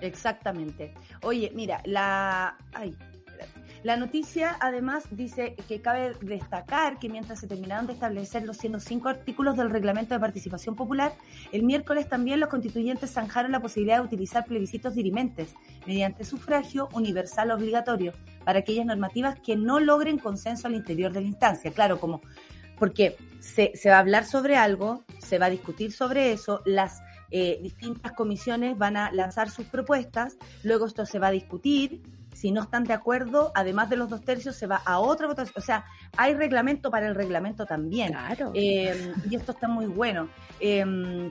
[0.00, 0.94] Exactamente.
[1.22, 2.96] Oye, mira, la ay,
[3.82, 9.08] la noticia además dice que cabe destacar que mientras se terminaron de establecer los 105
[9.08, 11.12] artículos del reglamento de participación popular,
[11.50, 15.54] el miércoles también los constituyentes zanjaron la posibilidad de utilizar plebiscitos dirimentes
[15.86, 18.12] mediante sufragio universal obligatorio
[18.44, 21.70] para aquellas normativas que no logren consenso al interior de la instancia.
[21.70, 22.20] Claro, como
[22.78, 27.60] porque se, va a hablar sobre algo, se va a discutir sobre eso, las eh,
[27.62, 32.62] distintas comisiones van a lanzar sus propuestas, luego esto se va a discutir, si no
[32.62, 35.54] están de acuerdo, además de los dos tercios, se va a otra votación.
[35.56, 35.84] O sea,
[36.16, 38.12] hay reglamento para el reglamento también.
[38.12, 38.52] Claro.
[38.54, 40.28] Eh, y esto está muy bueno.
[40.58, 41.30] Eh,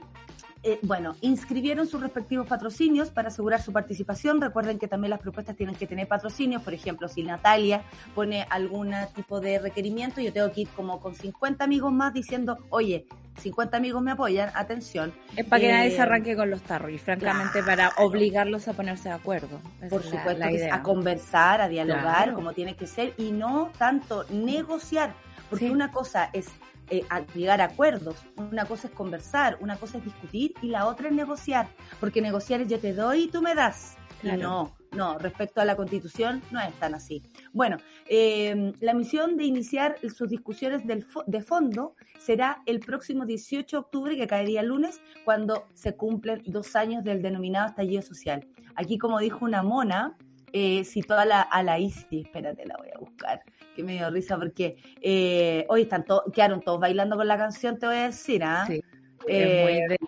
[0.62, 4.40] eh, bueno, inscribieron sus respectivos patrocinios para asegurar su participación.
[4.40, 6.62] Recuerden que también las propuestas tienen que tener patrocinios.
[6.62, 7.82] Por ejemplo, si Natalia
[8.14, 12.58] pone algún tipo de requerimiento, yo tengo que ir como con 50 amigos más diciendo,
[12.68, 13.06] oye,
[13.38, 15.14] 50 amigos me apoyan, atención.
[15.34, 18.74] Es para que nadie se eh, arranque con los tarros y francamente para obligarlos a
[18.74, 19.60] ponerse de acuerdo.
[19.88, 25.14] Por supuesto, a conversar, a dialogar como tiene que ser y no tanto negociar,
[25.48, 26.48] porque una cosa es
[26.90, 28.16] eh, llegar a acuerdos.
[28.36, 31.68] Una cosa es conversar, una cosa es discutir y la otra es negociar,
[32.00, 33.96] porque negociar es yo te doy y tú me das.
[34.22, 37.22] no, no, respecto a la constitución no es tan así.
[37.52, 37.76] Bueno,
[38.06, 43.80] eh, la misión de iniciar sus discusiones del de fondo será el próximo 18 de
[43.80, 48.46] octubre, que caería lunes, cuando se cumplen dos años del denominado estallido social.
[48.74, 50.16] Aquí, como dijo una mona,
[50.52, 53.42] eh, citó a la, a la ICI, espérate, la voy a buscar
[53.80, 57.78] que me dio risa porque eh, hoy están todos, quedaron todos bailando con la canción,
[57.78, 58.64] te voy a decir, ¿ah?
[58.66, 58.82] Sí.
[59.28, 59.98] Eh,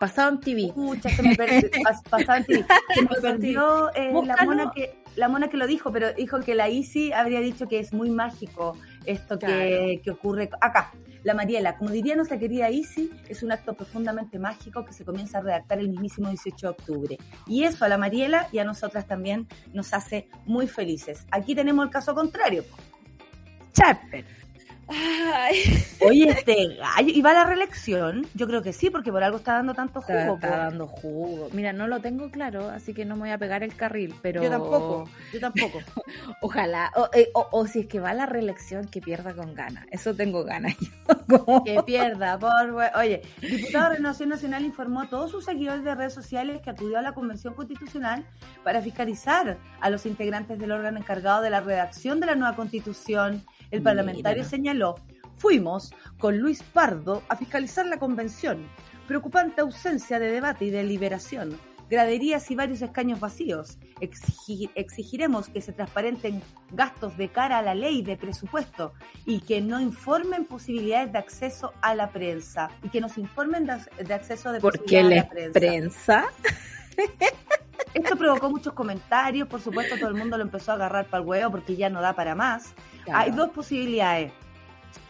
[0.00, 0.72] pasado en TV.
[1.02, 1.68] se me perdió,
[2.08, 2.64] pasado en TV.
[2.94, 6.54] Se me perdió eh, la mona que la mona que lo dijo, pero dijo que
[6.54, 10.92] la Isi habría dicho que es muy mágico esto que, que ocurre acá.
[11.22, 15.38] La Mariela, como diría nuestra querida Isi, es un acto profundamente mágico que se comienza
[15.38, 17.18] a redactar el mismísimo 18 de octubre.
[17.46, 21.26] Y eso a la Mariela y a nosotras también nos hace muy felices.
[21.30, 22.64] Aquí tenemos el caso contrario.
[24.86, 28.26] Oye, este gallo, ¿y va a la reelección?
[28.34, 30.34] Yo creo que sí, porque por algo está dando tanto jugo.
[30.34, 31.48] Está, dando jugo.
[31.52, 34.42] Mira, no lo tengo claro, así que no me voy a pegar el carril, pero...
[34.42, 35.80] Yo tampoco, yo tampoco.
[36.42, 39.86] Ojalá, eh, o, si es que va a la reelección, que pierda con ganas.
[39.90, 40.74] Eso tengo ganas
[41.64, 42.52] Que pierda, por...
[42.96, 46.98] Oye, diputado de Renovación Nacional informó a todos sus seguidores de redes sociales que acudió
[46.98, 48.26] a la Convención Constitucional
[48.62, 53.44] para fiscalizar a los integrantes del órgano encargado de la redacción de la nueva Constitución
[53.74, 54.73] el parlamentario señaló,
[55.36, 58.66] fuimos con Luis Pardo a fiscalizar la convención.
[59.06, 61.58] Preocupante ausencia de debate y deliberación.
[61.90, 63.78] Graderías y varios escaños vacíos.
[64.00, 68.94] exigiremos que se transparenten gastos de cara a la ley de presupuesto
[69.26, 72.70] y que no informen posibilidades de acceso a la prensa.
[72.82, 76.24] Y que nos informen de, acceso de ¿Por qué la prensa?
[77.94, 81.28] Esto provocó muchos comentarios, por supuesto todo el mundo lo empezó a agarrar para el
[81.28, 82.74] huevo porque ya no da para más.
[83.12, 84.32] Hay dos posibilidades.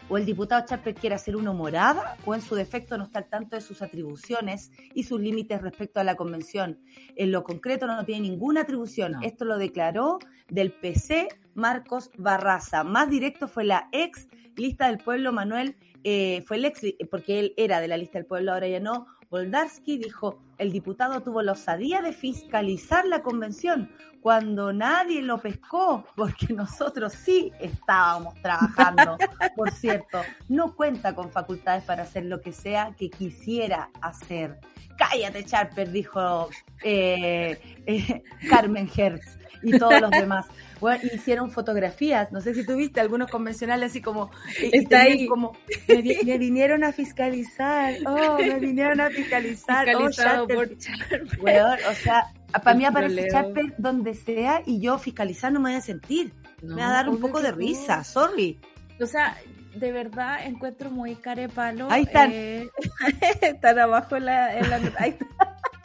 [0.07, 3.29] O el diputado Charper quiere hacer uno morada, o en su defecto no está al
[3.29, 6.79] tanto de sus atribuciones y sus límites respecto a la convención.
[7.15, 9.15] En lo concreto no tiene ninguna atribución.
[9.23, 12.83] Esto lo declaró del PC Marcos Barraza.
[12.83, 17.53] Más directo fue la ex lista del pueblo Manuel, eh, fue el ex, porque él
[17.57, 21.53] era de la lista del pueblo, ahora ya no, Boldarsky dijo, el diputado tuvo la
[21.53, 29.17] osadía de fiscalizar la convención cuando nadie lo pescó, porque nosotros sí estábamos trabajando.
[29.55, 34.59] Por cierto, no cuenta con facultades para hacer lo que sea que quisiera hacer.
[34.97, 36.49] Cállate, Charper, dijo
[36.83, 40.47] eh, eh, Carmen Hertz y todos los demás.
[40.79, 44.31] Bueno, hicieron fotografías, no sé si tuviste algunos convencionales así como,
[44.71, 45.27] Está ahí.
[45.27, 45.57] como
[45.87, 52.85] me, vinieron a fiscalizar, oh, me vinieron a fiscalizar, oh, por o sea, para mí
[52.85, 56.93] aparece Charper donde sea y yo fiscalizar no me voy a sentir, me va a
[56.93, 58.59] dar un poco de risa, sorry.
[58.99, 59.37] O sea,
[59.75, 61.87] de verdad encuentro muy carepalo.
[61.91, 62.31] Ahí están.
[62.31, 62.69] Eh,
[63.41, 65.17] están abajo en la, en la ahí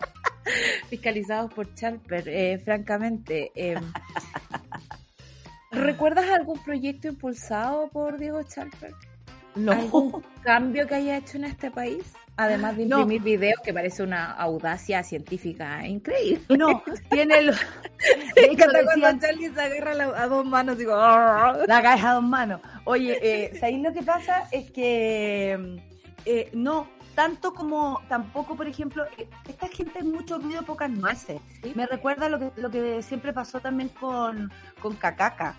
[0.88, 3.51] fiscalizados por Charper, eh, francamente.
[3.55, 3.93] Em,
[5.71, 8.93] ¿Recuerdas algún proyecto impulsado por Diego Charper?
[9.55, 9.73] No.
[9.73, 12.12] ¿Algún cambio que haya hecho en este país?
[12.37, 16.57] Además de imprimir videos, que parece una audacia científica increíble.
[16.57, 17.47] No, tiene el...
[18.35, 20.97] De hecho, cuando Charlie se agarra a dos manos, digo...
[20.97, 22.61] La agarra a dos manos.
[22.85, 24.49] Oye, eh, ¿sabéis lo que pasa?
[24.51, 25.79] Es que
[26.25, 31.41] eh, no, tanto como tampoco, por ejemplo, eh, esta gente es mucho ruido, pocas nueces.
[31.75, 34.51] Me recuerda lo que, lo que siempre pasó también con,
[34.81, 35.57] con Cacaca,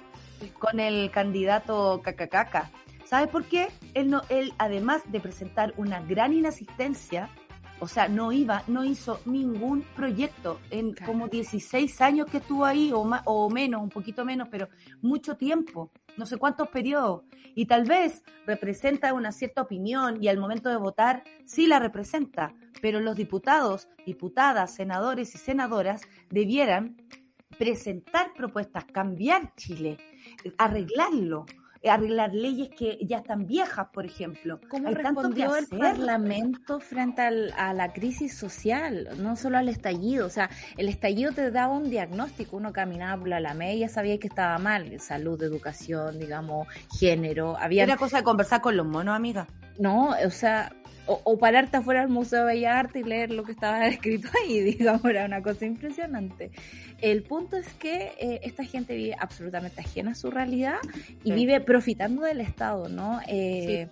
[0.60, 2.70] con el candidato Cacacaca.
[3.06, 3.68] ¿Sabes por qué?
[3.94, 7.30] Él, no, él, además de presentar una gran inasistencia,
[7.82, 12.92] o sea, no iba, no hizo ningún proyecto en como 16 años que estuvo ahí,
[12.94, 14.70] o, más, o menos, un poquito menos, pero
[15.02, 17.24] mucho tiempo, no sé cuántos periodos.
[17.56, 22.54] Y tal vez representa una cierta opinión y al momento de votar sí la representa,
[22.82, 26.98] pero los diputados, diputadas, senadores y senadoras debieran
[27.58, 29.98] presentar propuestas, cambiar Chile,
[30.58, 31.46] arreglarlo
[31.90, 34.60] arreglar leyes que ya están viejas, por ejemplo.
[34.70, 40.28] ¿Cómo respondió el Parlamento frente a la crisis social, no solo al estallido?
[40.28, 44.28] O sea, el estallido te daba un diagnóstico, uno caminaba por la media, sabía que
[44.28, 46.68] estaba mal, salud, educación, digamos,
[47.00, 47.58] género.
[47.58, 47.84] Había...
[47.84, 49.48] Era cosa de conversar con los monos, amiga.
[49.80, 50.72] No, o sea,
[51.24, 54.60] o, pararte afuera del Museo de Bellas Artes y leer lo que estaba escrito ahí,
[54.62, 56.52] digamos, era una cosa impresionante.
[57.02, 60.78] El punto es que eh, esta gente vive absolutamente ajena a su realidad
[61.24, 63.20] y vive profitando del Estado, ¿no?
[63.28, 63.88] Eh,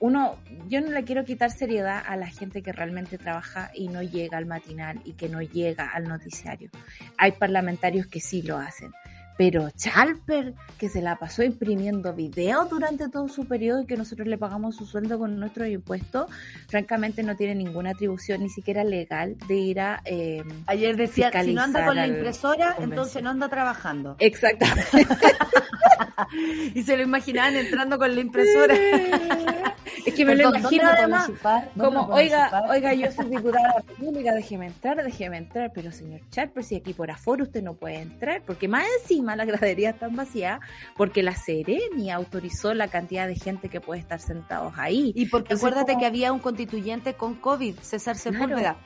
[0.00, 0.36] uno,
[0.68, 4.38] yo no le quiero quitar seriedad a la gente que realmente trabaja y no llega
[4.38, 6.70] al matinal y que no llega al noticiario.
[7.16, 8.92] Hay parlamentarios que sí lo hacen
[9.38, 14.26] pero Chalper, que se la pasó imprimiendo videos durante todo su periodo y que nosotros
[14.26, 16.28] le pagamos su sueldo con nuestros impuestos,
[16.66, 20.02] francamente no tiene ninguna atribución ni siquiera legal de ir a...
[20.04, 24.16] Eh, Ayer decía, si no anda con la impresora, entonces no anda trabajando.
[24.18, 25.06] Exactamente.
[26.74, 28.74] y se lo imaginaban entrando con la impresora.
[30.04, 31.30] es que me lo imagino además
[31.76, 36.20] como, oiga, oiga, yo soy diputada de la República, déjeme entrar, déjeme entrar, pero señor
[36.30, 40.08] Chalper, si aquí por aforo usted no puede entrar, porque más encima la gradería está
[40.08, 40.60] vacía
[40.96, 45.12] porque la Sereni autorizó la cantidad de gente que puede estar sentados ahí.
[45.14, 48.76] Y porque acuérdate que había un constituyente con COVID, César Sepúlveda.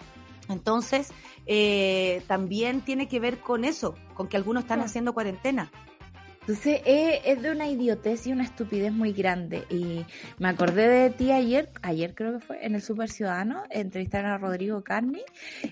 [0.49, 1.13] Entonces,
[1.47, 5.71] eh, también tiene que ver con eso, con que algunos están haciendo cuarentena.
[6.43, 9.65] Entonces es, de una idiotez y una estupidez muy grande.
[9.71, 10.05] Y
[10.39, 14.39] me acordé de ti ayer, ayer creo que fue, en el Super Ciudadano, entrevistaron a
[14.39, 15.23] Rodrigo Carmi,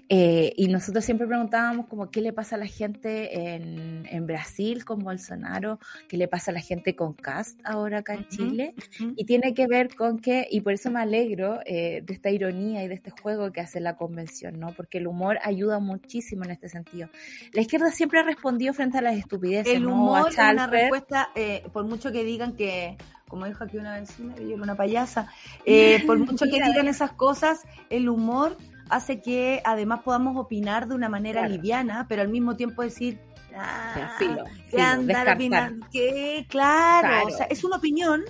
[0.08, 4.84] eh, y nosotros siempre preguntábamos como qué le pasa a la gente en, en, Brasil
[4.84, 8.74] con Bolsonaro, qué le pasa a la gente con Cast ahora acá en Chile,
[9.16, 12.84] y tiene que ver con que, y por eso me alegro eh, de esta ironía
[12.84, 14.72] y de este juego que hace la convención, ¿no?
[14.76, 17.08] Porque el humor ayuda muchísimo en este sentido.
[17.52, 20.59] La izquierda siempre ha respondido frente a las estupideces, el humor, ¿no?
[20.64, 22.96] Una respuesta, eh, por mucho que digan que,
[23.28, 25.28] como dijo aquí una vecina, yo era una payasa,
[25.64, 28.56] eh, por mucho que digan esas cosas, el humor
[28.88, 33.20] hace que además podamos opinar de una manera liviana, pero al mismo tiempo decir,
[33.56, 34.44] ah, filo,
[35.92, 38.24] que claro, o sea, es una opinión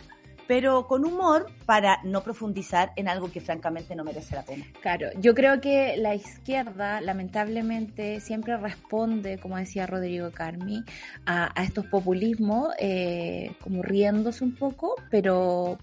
[0.51, 4.65] pero con humor para no profundizar en algo que francamente no merece la pena.
[4.81, 10.83] Claro, yo creo que la izquierda lamentablemente siempre responde, como decía Rodrigo Carmi,
[11.25, 15.79] a, estos populismos eh, como riéndose un poco, pero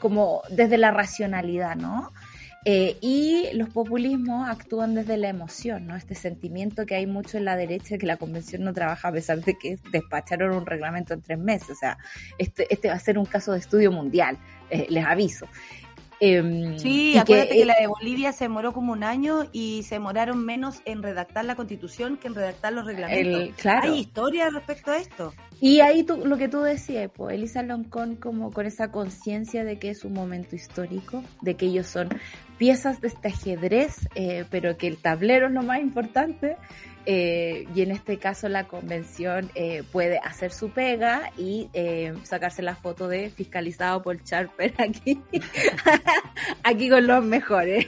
[0.00, 2.12] como desde la racionalidad, ¿no?
[2.64, 5.96] Eh, y los populismos actúan desde la emoción, ¿no?
[5.96, 9.12] Este sentimiento que hay mucho en la derecha de que la convención no trabaja a
[9.12, 11.70] pesar de que despacharon un reglamento en tres meses.
[11.70, 11.98] O sea,
[12.36, 14.38] este, este va a ser un caso de estudio mundial,
[14.70, 15.46] eh, les aviso.
[16.20, 20.44] Em, sí, acuérdate que, la de Bolivia se demoró como un año y se demoraron
[20.44, 23.54] menos en redactar la constitución que en redactar los reglamentos.
[23.56, 23.92] claro.
[23.92, 25.32] ¿Hay historia respecto a esto?
[25.60, 29.78] Y ahí tú, lo que tú decías, pues, Elisa Loncón como con esa conciencia de
[29.78, 32.08] que es un momento histórico, de que ellos son
[32.58, 36.56] piezas de este ajedrez, eh, pero que el tablero es lo más importante,
[37.10, 42.60] eh, y en este caso la convención eh, puede hacer su pega y eh, sacarse
[42.60, 45.18] la foto de fiscalizado por Charper aquí,
[46.64, 47.86] aquí con los mejores.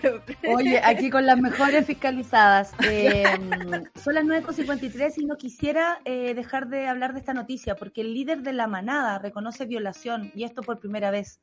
[0.48, 2.70] Oye, aquí con las mejores fiscalizadas.
[4.02, 8.40] son las 9.53 y no quisiera dejar de hablar de esta noticia porque el líder
[8.40, 11.40] de la manada reconoce violación y esto por primera vez.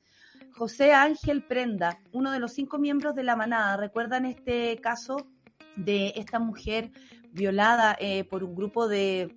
[0.51, 5.28] José Ángel Prenda, uno de los cinco miembros de la manada, ¿recuerdan este caso
[5.75, 6.91] de esta mujer
[7.32, 9.36] violada eh, por un grupo de,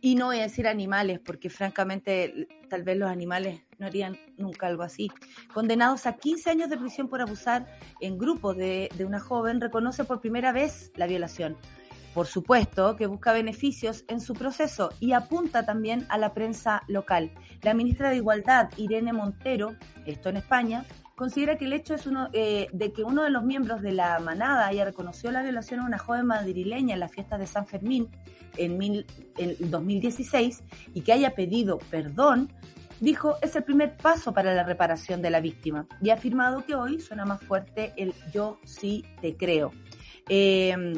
[0.00, 4.66] y no voy a decir animales, porque francamente tal vez los animales no harían nunca
[4.66, 5.10] algo así,
[5.52, 7.66] condenados a 15 años de prisión por abusar
[8.00, 11.56] en grupo de, de una joven, reconoce por primera vez la violación.
[12.14, 17.30] Por supuesto que busca beneficios en su proceso y apunta también a la prensa local.
[17.62, 19.76] La ministra de Igualdad, Irene Montero,
[20.06, 20.84] esto en España,
[21.20, 24.18] considera que el hecho es uno, eh, de que uno de los miembros de la
[24.20, 28.08] manada haya reconocido la violación a una joven madrileña en la fiesta de San Fermín
[28.56, 29.04] en
[29.36, 30.64] 2016
[30.94, 32.50] y que haya pedido perdón,
[33.00, 36.74] dijo es el primer paso para la reparación de la víctima y ha afirmado que
[36.74, 39.72] hoy suena más fuerte el yo sí te creo.
[40.26, 40.94] Em,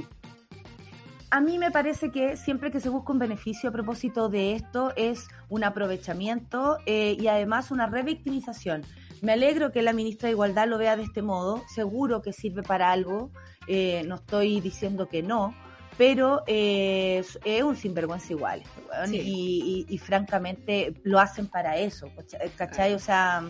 [1.32, 4.92] a mí me parece que siempre que se busca un beneficio a propósito de esto
[4.94, 8.82] es un aprovechamiento eh, y además una revictimización.
[9.22, 12.64] Me alegro que la ministra de Igualdad lo vea de este modo, seguro que sirve
[12.64, 13.30] para algo,
[13.68, 15.54] eh, no estoy diciendo que no,
[15.96, 18.64] pero eh, es un sinvergüenza igual,
[19.04, 22.10] este y, francamente lo hacen para eso,
[22.56, 22.94] ¿cachai?
[22.94, 23.44] O sea,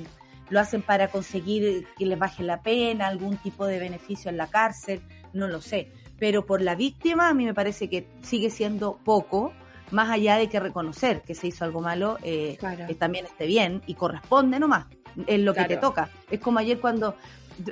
[0.50, 4.48] lo hacen para conseguir que les baje la pena, algún tipo de beneficio en la
[4.48, 5.00] cárcel,
[5.32, 9.54] no lo sé, pero por la víctima a mí me parece que sigue siendo poco,
[9.90, 13.80] más allá de que reconocer que se hizo algo malo, eh, que también esté bien
[13.86, 14.84] y corresponde nomás
[15.26, 16.10] en lo que te toca.
[16.30, 17.16] Es como ayer cuando,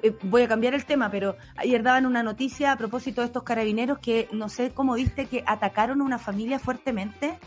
[0.03, 3.43] eh, voy a cambiar el tema, pero ayer daban una noticia a propósito de estos
[3.43, 7.39] carabineros que no sé cómo viste que atacaron a una familia fuertemente.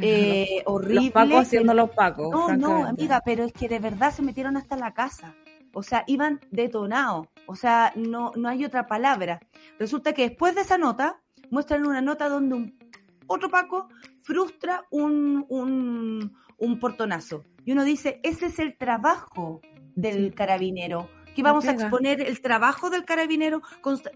[0.00, 1.02] eh, horrible.
[1.06, 2.30] Los pacos haciendo los pacos.
[2.30, 5.34] No, no, amiga, pero es que de verdad se metieron hasta la casa.
[5.72, 7.28] O sea, iban detonados.
[7.46, 9.40] O sea, no, no hay otra palabra.
[9.78, 11.20] Resulta que después de esa nota,
[11.50, 12.78] muestran una nota donde un
[13.26, 13.88] otro Paco
[14.22, 17.44] frustra un, un, un portonazo.
[17.64, 19.60] Y uno dice, ese es el trabajo
[19.94, 21.08] del carabinero.
[21.34, 23.62] Que vamos a exponer el trabajo del carabinero.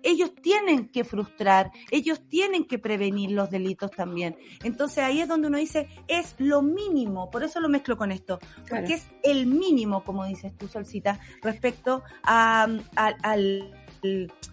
[0.02, 4.36] Ellos tienen que frustrar, ellos tienen que prevenir los delitos también.
[4.64, 8.40] Entonces ahí es donde uno dice, es lo mínimo, por eso lo mezclo con esto,
[8.68, 12.66] porque es el mínimo, como dices tú, Solcita, respecto a,
[12.96, 13.83] al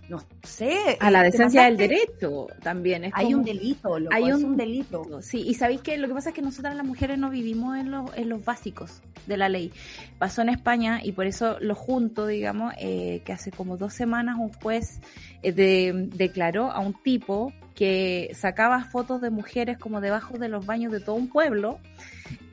[0.09, 0.97] no sé.
[0.99, 3.05] A la decencia del derecho también.
[3.05, 5.21] Es hay un delito, hay un, delito.
[5.21, 7.93] Sí, y sabéis que lo que pasa es que nosotras las mujeres no vivimos en,
[8.15, 9.71] en los básicos de la ley.
[10.17, 14.37] Pasó en España y por eso lo junto, digamos, eh, que hace como dos semanas
[14.39, 14.99] un juez
[15.43, 20.91] eh, declaró a un tipo que sacaba fotos de mujeres como debajo de los baños
[20.91, 21.79] de todo un pueblo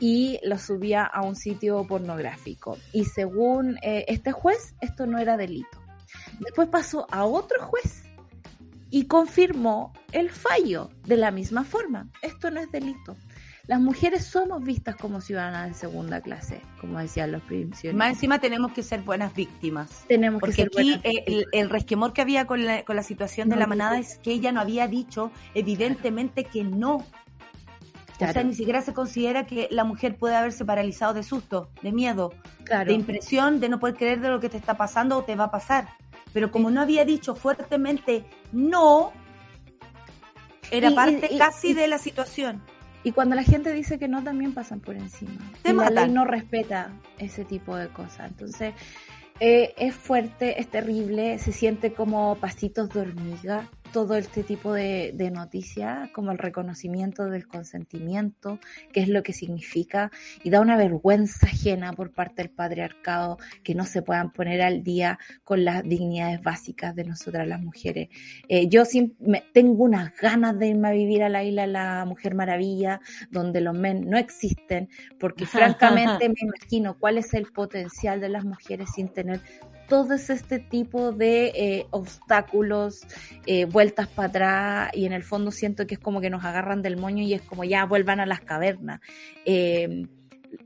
[0.01, 2.79] y lo subía a un sitio pornográfico.
[2.93, 5.88] Y según eh, este juez, esto no era delito.
[6.41, 8.05] Después pasó a otro juez
[8.91, 12.09] y confirmó el fallo de la misma forma.
[12.23, 13.17] Esto no es delito.
[13.67, 17.95] las mujeres somos vistas como ciudadanas de segunda clase, como decían los principios.
[17.95, 20.05] Más encima tenemos que ser buenas víctimas.
[20.09, 23.57] Tenemos que ser aquí el, el, resquemor que había con la, con la situación de
[23.57, 27.05] la manada es que ella no había dicho evidentemente que no.
[28.21, 31.93] O sea, ni siquiera se considera que la mujer puede haberse paralizado de susto, de
[31.93, 32.33] miedo,
[32.85, 35.45] de impresión, de no poder creer de lo que te está pasando o te va
[35.45, 35.89] a pasar.
[36.39, 39.13] Pero como no había dicho fuertemente no,
[40.71, 42.63] era parte casi de la situación.
[43.03, 45.33] Y cuando la gente dice que no, también pasan por encima.
[45.65, 48.31] la ley no respeta ese tipo de cosas.
[48.31, 48.73] Entonces,
[49.41, 53.69] eh, es fuerte, es terrible, se siente como pasitos de hormiga
[53.99, 58.61] todo este tipo de, de noticias, como el reconocimiento del consentimiento,
[58.93, 60.13] qué es lo que significa,
[60.45, 64.85] y da una vergüenza ajena por parte del patriarcado que no se puedan poner al
[64.85, 68.09] día con las dignidades básicas de nosotras las mujeres.
[68.49, 68.85] Eh, yo
[69.19, 73.01] me, tengo unas ganas de irme a vivir a la isla La Mujer Maravilla,
[73.33, 75.45] donde los men no existen, porque
[75.75, 79.41] francamente me imagino cuál es el potencial de las mujeres sin tener
[79.89, 83.07] todo este tipo de eh, obstáculos,
[83.47, 86.83] eh, vueltas para atrás y en el fondo siento que es como que nos agarran
[86.83, 89.01] del moño y es como ya vuelvan a las cavernas.
[89.45, 90.07] Eh,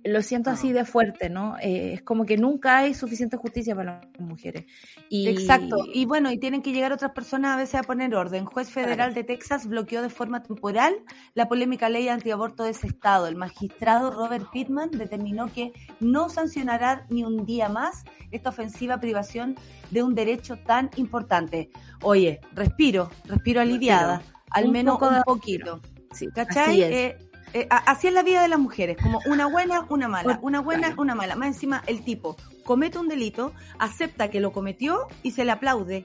[0.05, 1.57] lo siento así de fuerte, ¿no?
[1.59, 4.67] Eh, es como que nunca hay suficiente justicia para las mujeres.
[5.09, 5.29] Y...
[5.29, 5.77] Exacto.
[5.93, 8.45] Y bueno, y tienen que llegar otras personas a veces a poner orden.
[8.45, 10.95] Juez federal de Texas bloqueó de forma temporal
[11.35, 13.27] la polémica ley antiaborto de ese estado.
[13.27, 19.57] El magistrado Robert Pittman determinó que no sancionará ni un día más esta ofensiva privación
[19.91, 21.71] de un derecho tan importante.
[22.03, 25.81] Oye, respiro, respiro aliviada, al menos un poquito.
[26.13, 26.83] Sí, ¿Cachai?
[26.83, 27.17] Eh,
[27.55, 30.95] eh, así es la vida de las mujeres, como una buena, una mala, una buena,
[30.97, 31.37] una mala.
[31.37, 36.05] Más encima, el tipo comete un delito, acepta que lo cometió y se le aplaude.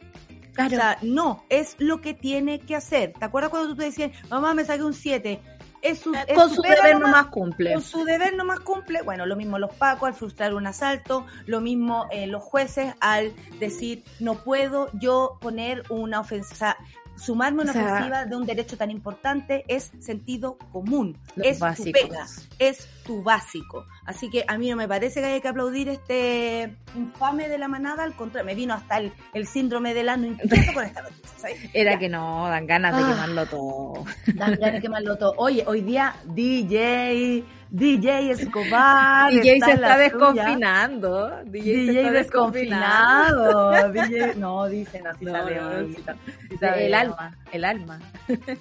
[0.59, 3.13] O sea, no, es lo que tiene que hacer.
[3.13, 5.39] ¿Te acuerdas cuando tú te decías, mamá, me saqué un 7?
[5.83, 7.73] Es su, eh, con su, deber nomás, cumple.
[7.73, 9.03] Con su deber nomás cumple.
[9.03, 13.33] Bueno, lo mismo los pacos al frustrar un asalto, lo mismo eh, los jueces al
[13.59, 16.75] decir, no puedo yo poner una ofensa
[17.17, 22.25] sumarme a una ofensiva de un derecho tan importante es sentido común, es tu pega,
[22.59, 23.85] es tu básico.
[24.05, 27.67] Así que a mí no me parece que haya que aplaudir este infame de la
[27.67, 31.49] manada, al contrario, me vino hasta el, síndrome del ano inquieto con esta noticia.
[31.73, 33.07] Era que no, dan ganas de ah.
[33.07, 34.05] quemarlo todo.
[34.35, 35.33] Dan ganas de quemarlo todo.
[35.37, 39.31] Oye, hoy día DJ DJ Escobar.
[39.31, 41.31] DJ se está desconfinando.
[41.45, 43.91] DJ, DJ desconfinado.
[43.91, 47.99] DJ, no, dicen así el alma, el alma.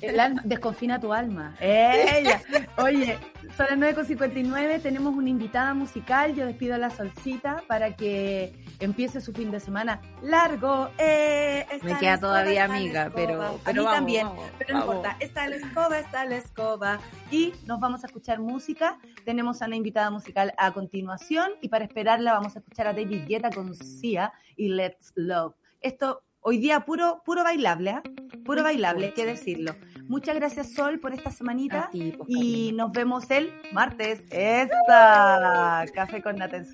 [0.01, 1.55] El alma, desconfina tu alma.
[1.61, 2.41] Ella.
[2.79, 3.19] Oye,
[3.57, 6.35] son las 9.59, tenemos una invitada musical.
[6.35, 10.91] Yo despido a la solcita para que empiece su fin de semana largo.
[10.99, 14.29] Eh, Me queda todavía amiga, pero, pero a mí también.
[14.59, 17.01] pero no importa, está la escoba, está la escoba.
[17.31, 18.99] Y nos vamos a escuchar música.
[19.25, 23.27] Tenemos a una invitada musical a continuación y para esperarla vamos a escuchar a David
[23.27, 25.55] Guetta con Sia y Let's Love.
[25.81, 28.03] Esto hoy día puro, puro bailable, ¿eh?
[28.45, 29.75] Puro bailable, hay que decirlo.
[30.09, 34.25] Muchas gracias Sol por esta semanita pues, y nos vemos el martes.
[34.31, 36.67] Esta Café con Nata en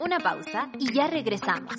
[0.00, 1.74] Una pausa y ya regresamos.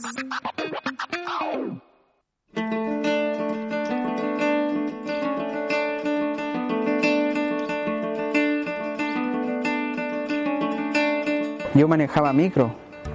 [11.78, 12.72] Yo manejaba micro,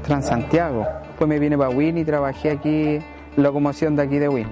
[0.07, 0.87] Transantiago.
[1.09, 3.01] Después me vine para Win y trabajé aquí,
[3.37, 4.47] locomoción de aquí de Win.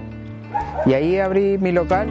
[0.85, 2.09] Y ahí abrí mi local.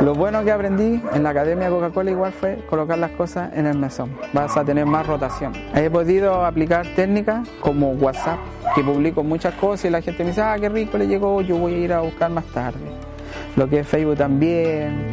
[0.00, 3.76] Lo bueno que aprendí en la Academia Coca-Cola igual fue colocar las cosas en el
[3.76, 4.16] mesón.
[4.32, 5.52] Vas a tener más rotación.
[5.74, 8.38] He podido aplicar técnicas como WhatsApp,
[8.76, 11.56] que publico muchas cosas y la gente me dice, ah, qué rico le llegó, yo
[11.56, 12.78] voy a ir a buscar más tarde.
[13.56, 15.10] Lo que es Facebook también.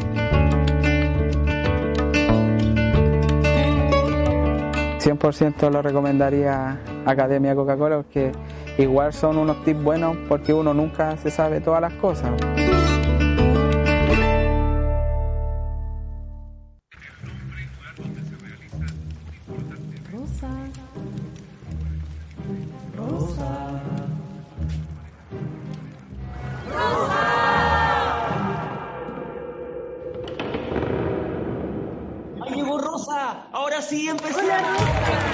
[5.00, 8.30] 100% lo recomendaría Academia Coca-Cola porque
[8.78, 12.30] igual son unos tips buenos porque uno nunca se sabe todas las cosas.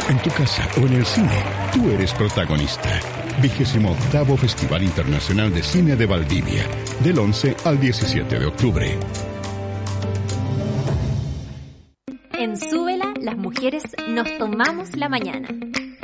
[0.08, 1.42] En tu casa o en el cine,
[1.72, 3.00] tú eres protagonista.
[3.40, 6.66] 28 Festival Internacional de Cine de Valdivia,
[7.02, 8.98] del 11 al 17 de octubre.
[12.32, 15.48] En Súbela, las mujeres nos tomamos la mañana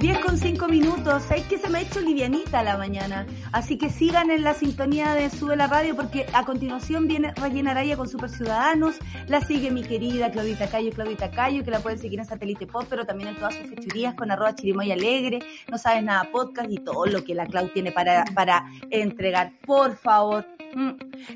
[0.00, 1.30] 10 con 5 minutos.
[1.30, 3.26] Es que se me ha hecho livianita la mañana.
[3.52, 7.72] Así que sigan en la sintonía de Sube la Radio porque a continuación viene Rayena
[7.72, 8.94] Araya con Super Ciudadanos.
[9.28, 12.86] La sigue mi querida Claudita Cayo, Claudita Cayo, que la pueden seguir en Satélite Pop,
[12.88, 15.40] pero también en todas sus fechurías con arroba chirimoy alegre.
[15.70, 19.52] No sabes nada podcast y todo lo que la Clau tiene para, para entregar.
[19.66, 20.46] Por favor.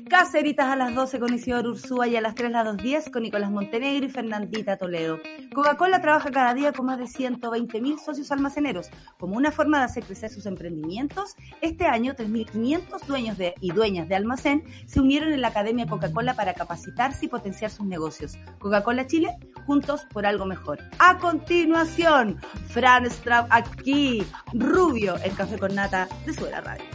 [0.09, 3.51] Caceritas a las 12 con Isidoro Ursúa y a las 3 las 2.10 con Nicolás
[3.51, 5.19] Montenegro y Fernandita Toledo.
[5.53, 8.89] Coca-Cola trabaja cada día con más de 120 mil socios almaceneros.
[9.19, 14.15] Como una forma de hacer crecer sus emprendimientos, este año 3.500 dueños y dueñas de
[14.15, 18.37] almacén se unieron en la Academia Coca-Cola para capacitarse y potenciar sus negocios.
[18.59, 20.79] Coca-Cola Chile, juntos por algo mejor.
[20.99, 24.23] A continuación, Fran Straub aquí,
[24.53, 26.94] Rubio, el café con nata de Suela Radio.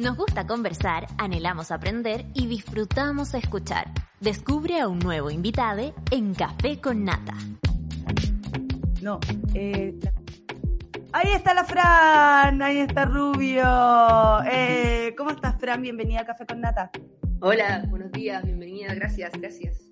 [0.00, 3.86] Nos gusta conversar, anhelamos aprender y disfrutamos escuchar.
[4.18, 7.34] Descubre a un nuevo invitado en Café con Nata.
[9.02, 9.20] No,
[9.52, 9.94] eh,
[11.12, 14.42] Ahí está la Fran, ahí está Rubio.
[14.50, 15.82] Eh, ¿Cómo estás, Fran?
[15.82, 16.90] Bienvenida a Café con Nata.
[17.42, 19.89] Hola, buenos días, bienvenida, gracias, gracias.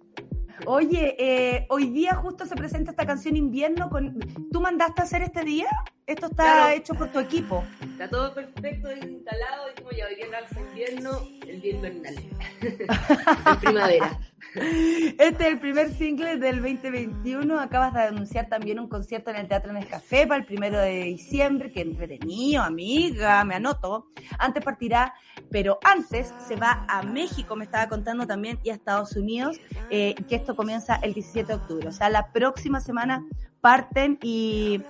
[0.67, 3.89] Oye, eh, hoy día justo se presenta esta canción Invierno.
[3.91, 4.19] Con...
[4.53, 5.69] ¿Tú mandaste a hacer este día?
[6.07, 7.65] Esto está hecho por tu equipo.
[7.83, 9.71] Está todo perfecto, instalado.
[9.71, 10.27] Y como ya hoy día
[10.71, 12.15] invierno, el día invernal.
[13.47, 14.19] en primavera.
[14.55, 17.61] Este es el primer single del 2021.
[17.61, 21.71] Acabas de anunciar también un concierto en el Teatro Nescafé para el primero de diciembre.
[21.71, 24.07] Que entretenido, amiga, me anoto.
[24.39, 25.15] Antes partirá,
[25.51, 29.59] pero antes se va a México, me estaba contando también, y a Estados Unidos,
[29.91, 31.89] eh, que esto comienza el 17 de octubre.
[31.89, 33.25] O sea, la próxima semana
[33.61, 34.81] parten y,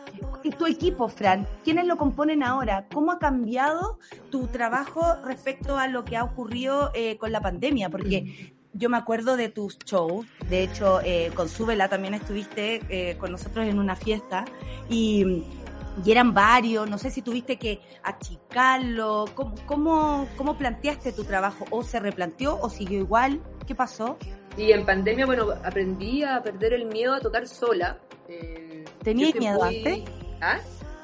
[0.59, 2.87] tu equipo, Fran, ¿quiénes lo componen ahora?
[2.93, 3.99] ¿Cómo ha cambiado
[4.31, 7.91] tu trabajo respecto a lo que ha ocurrido eh, con la pandemia?
[7.91, 13.17] Porque yo me acuerdo de tus shows, de hecho eh, con Súbela también estuviste eh,
[13.19, 14.45] con nosotros en una fiesta
[14.89, 15.45] y,
[16.07, 21.65] eran varios, no sé si tuviste que achicarlo, ¿Cómo, cómo, cómo planteaste tu trabajo?
[21.71, 23.43] ¿O se replanteó o siguió igual?
[23.67, 24.17] ¿Qué pasó?
[24.57, 27.99] Y en pandemia, bueno, aprendí a perder el miedo a tocar sola.
[28.29, 30.05] Eh, ¿Tenías miedo antes?
[30.41, 30.59] ¿Ah?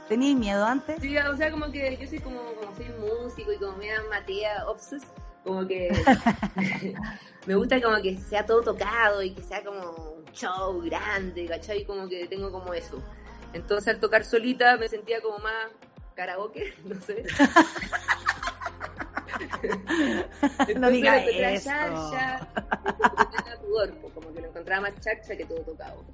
[0.08, 1.00] ¿Tenías miedo antes?
[1.00, 4.68] Sí, o sea, como que yo soy como, como soy músico y como me Matea
[4.68, 5.02] Obses,
[5.44, 5.90] como que
[7.46, 11.84] me gusta como que sea todo tocado y que sea como un show grande, ¿cachai?
[11.84, 13.02] Como que tengo como eso.
[13.52, 15.68] Entonces al tocar solita me sentía como más
[16.14, 17.24] karaoke, no sé.
[20.78, 21.70] no digas eso.
[24.14, 26.04] como que lo encontraba más chacha que todo tocado.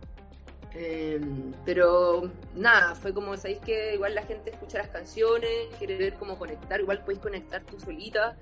[0.72, 6.14] Em, pero nada, fue como, sabéis que igual la gente escucha las canciones, quiere ver
[6.14, 8.36] cómo conectar, igual podéis conectar tú solita.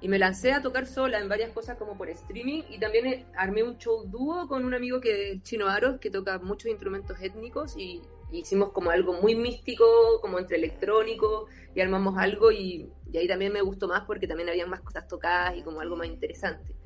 [0.00, 3.62] Y me lancé a tocar sola en varias cosas como por streaming y también armé
[3.62, 7.76] un show dúo con un amigo que es Chino Aros, que toca muchos instrumentos étnicos
[7.76, 9.84] y, hicimos como algo muy místico,
[10.20, 14.48] como entre electrónico y armamos algo y, y ahí también me gustó más porque también
[14.48, 16.76] había más cosas tocadas y como algo más interesante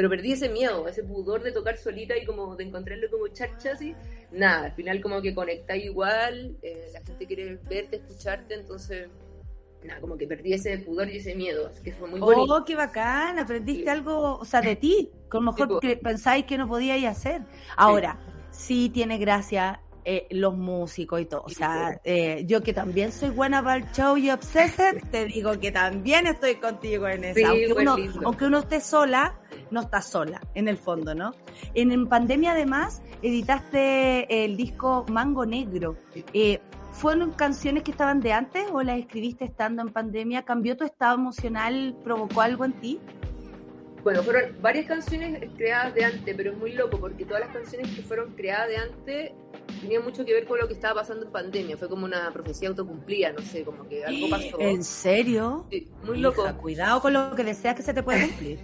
[0.00, 3.72] pero perdí ese miedo, ese pudor de tocar solita y como de encontrarlo como charcha
[3.72, 3.94] así.
[4.32, 9.08] Nada, al final como que conecta igual, eh, la gente quiere verte, escucharte, entonces
[9.84, 12.54] nada, como que perdí ese pudor y ese miedo, que fue muy bonito.
[12.54, 16.68] Oh, qué bacán, aprendiste algo, o sea, de ti, como mejor que pensáis que no
[16.68, 17.42] podíais hacer.
[17.76, 18.18] Ahora,
[18.50, 21.42] sí tiene gracia eh, los músicos y todo.
[21.44, 25.58] O sea, eh, yo que también soy buena para el show y obsessed, te digo
[25.60, 27.46] que también estoy contigo en eso.
[27.46, 29.38] aunque, uno, aunque uno esté sola,
[29.70, 31.34] no está sola, en el fondo, ¿no?
[31.74, 35.96] En, en pandemia además editaste el disco Mango Negro.
[36.32, 36.60] Eh,
[37.00, 40.44] ¿Fueron canciones que estaban de antes o las escribiste estando en pandemia?
[40.44, 41.96] ¿Cambió tu estado emocional?
[42.04, 43.00] ¿Provocó algo en ti?
[44.04, 47.90] bueno, fueron varias canciones creadas de antes, pero es muy loco porque todas las canciones
[47.94, 49.32] que fueron creadas de antes
[49.80, 51.78] tenían mucho que ver con lo que estaba pasando en pandemia.
[51.78, 54.60] Fue como una profecía autocumplida, no sé, como que algo pasó.
[54.60, 55.66] ¿En serio?
[55.70, 56.44] Sí, muy loco.
[56.58, 58.58] cuidado con lo que deseas que se te pueda cumplir.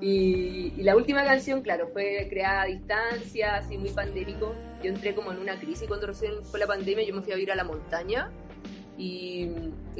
[0.00, 4.54] y, la última canción, claro, fue creada a distancia, así muy pandémico.
[4.82, 7.36] Yo entré como en una crisis cuando recién fue la pandemia, yo me fui a
[7.36, 8.30] vivir a la montaña
[8.96, 9.48] y,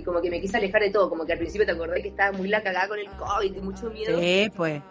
[0.04, 2.36] como que me quise alejar de todo, como que al principio te acordás que estaba
[2.36, 4.18] muy la cagada con el COVID y mucho miedo.
[4.18, 4.82] Sí, pues.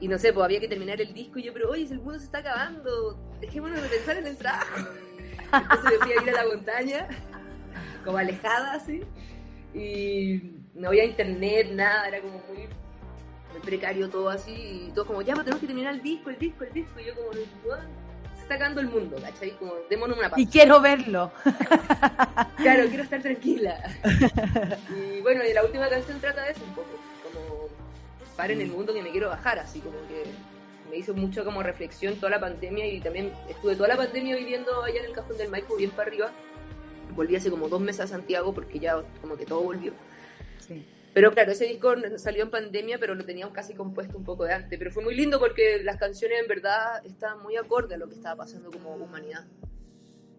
[0.00, 2.18] Y no sé, pues había que terminar el disco y yo, pero oye, el mundo
[2.18, 4.88] se está acabando, dejémonos de pensar en el trabajo.
[5.52, 7.08] Entonces me fui a ir a la montaña,
[8.04, 9.02] como alejada así,
[9.74, 10.42] y
[10.74, 12.68] no había internet, nada, era como muy,
[13.64, 16.64] precario todo así, y todo como, ya, pero tenemos que terminar el disco, el disco,
[16.64, 17.30] el disco, y yo como,
[18.48, 19.52] sacando el mundo, ¿cachai?
[19.58, 20.40] Como, démonos una pausa.
[20.40, 21.30] Y quiero verlo.
[22.56, 23.78] claro, quiero estar tranquila.
[24.90, 26.88] y bueno, y la última canción trata de eso un poco,
[27.22, 27.68] como
[28.36, 30.24] para en el mundo que me quiero bajar, así como que
[30.90, 34.82] me hizo mucho como reflexión toda la pandemia y también estuve toda la pandemia viviendo
[34.82, 36.30] allá en el cajón del Maipo, bien para arriba.
[37.14, 39.92] Volví hace como dos meses a Santiago porque ya como que todo volvió.
[40.66, 40.86] Sí.
[41.18, 44.52] Pero claro, ese disco salió en pandemia, pero lo teníamos casi compuesto un poco de
[44.52, 44.78] antes.
[44.78, 48.14] Pero fue muy lindo porque las canciones en verdad estaban muy acorde a lo que
[48.14, 49.44] estaba pasando como humanidad.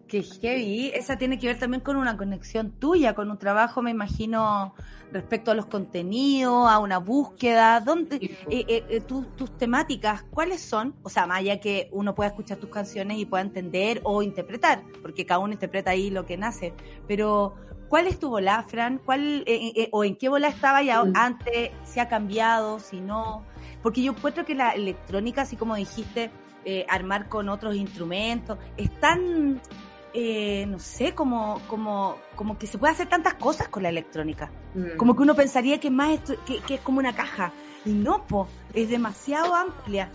[0.08, 0.90] Qué heavy.
[0.94, 4.74] Esa tiene que ver también con una conexión tuya, con un trabajo, me imagino,
[5.12, 7.80] respecto a los contenidos, a una búsqueda.
[7.80, 10.94] ¿Dónde, eh, eh, eh, tus temáticas, cuáles son?
[11.02, 14.82] O sea, más allá que uno pueda escuchar tus canciones y pueda entender o interpretar,
[15.02, 16.72] porque cada uno interpreta ahí lo que nace.
[17.06, 17.54] Pero,
[17.90, 19.00] ¿Cuál es tu bola, Fran?
[19.04, 21.12] ¿Cuál, eh, eh, ¿O en qué bola estaba ya mm.
[21.16, 21.72] antes?
[21.82, 22.78] ¿Se ha cambiado?
[22.78, 23.44] ¿Si no?
[23.82, 26.30] Porque yo encuentro que la electrónica, así como dijiste,
[26.64, 32.92] eh, armar con otros instrumentos, es tan, no sé, como, como, como que se puede
[32.92, 34.52] hacer tantas cosas con la electrónica.
[34.74, 34.96] Mm.
[34.96, 37.52] Como que uno pensaría que más que, que, es como una caja.
[37.84, 40.12] Y no, po, es demasiado amplia.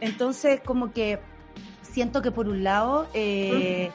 [0.00, 1.18] entonces, como que
[1.80, 3.90] siento que por un lado, eh,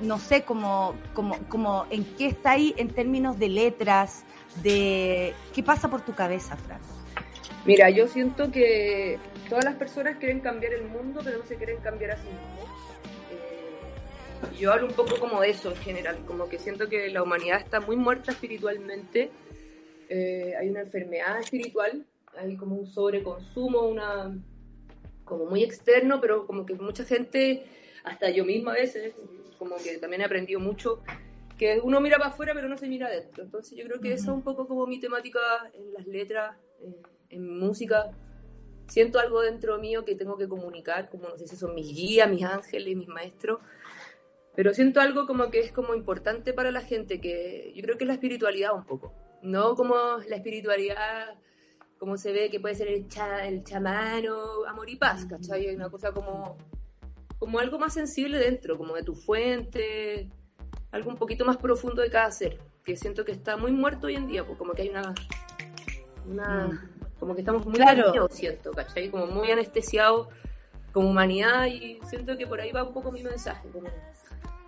[0.00, 4.24] no sé cómo, cómo, cómo, en qué está ahí en términos de letras,
[4.62, 6.80] de qué pasa por tu cabeza, Fran.
[7.66, 11.78] Mira, yo siento que todas las personas quieren cambiar el mundo, pero no se quieren
[11.78, 12.70] cambiar a sí mismos.
[13.32, 17.22] Eh, yo hablo un poco como de eso en general, como que siento que la
[17.22, 19.30] humanidad está muy muerta espiritualmente.
[20.08, 24.34] Eh, hay una enfermedad espiritual, hay como un sobreconsumo, una
[25.24, 27.64] como muy externo, pero como que mucha gente,
[28.02, 29.14] hasta yo misma a veces,
[29.60, 31.02] como que también he aprendido mucho,
[31.58, 33.44] que uno mira para afuera pero no se mira adentro.
[33.44, 35.38] Entonces yo creo que esa es un poco como mi temática
[35.74, 36.56] en las letras,
[37.28, 38.10] en, música.
[38.88, 42.28] Siento algo dentro mío que tengo que comunicar, como no sé si son mis guías,
[42.30, 43.60] mis ángeles, mis maestros,
[44.56, 48.04] pero siento algo como que es como importante para la gente, que yo creo que
[48.04, 49.94] es la espiritualidad un poco, no como
[50.26, 51.38] la espiritualidad
[51.98, 55.66] como se ve que puede ser el, cha, el chamano, amor y paz, ¿cachai?
[55.66, 56.56] Hay una cosa como
[57.40, 60.28] como algo más sensible dentro, como de tu fuente,
[60.92, 64.14] algo un poquito más profundo de cada ser, que siento que está muy muerto hoy
[64.14, 65.14] en día, pues como que hay una,
[66.26, 67.18] una mm.
[67.18, 68.28] como que estamos muy claro.
[68.30, 69.10] siento, ¿cachai?
[69.10, 70.28] Como muy anestesiados
[70.92, 73.88] como humanidad y siento que por ahí va un poco mi mensaje, como,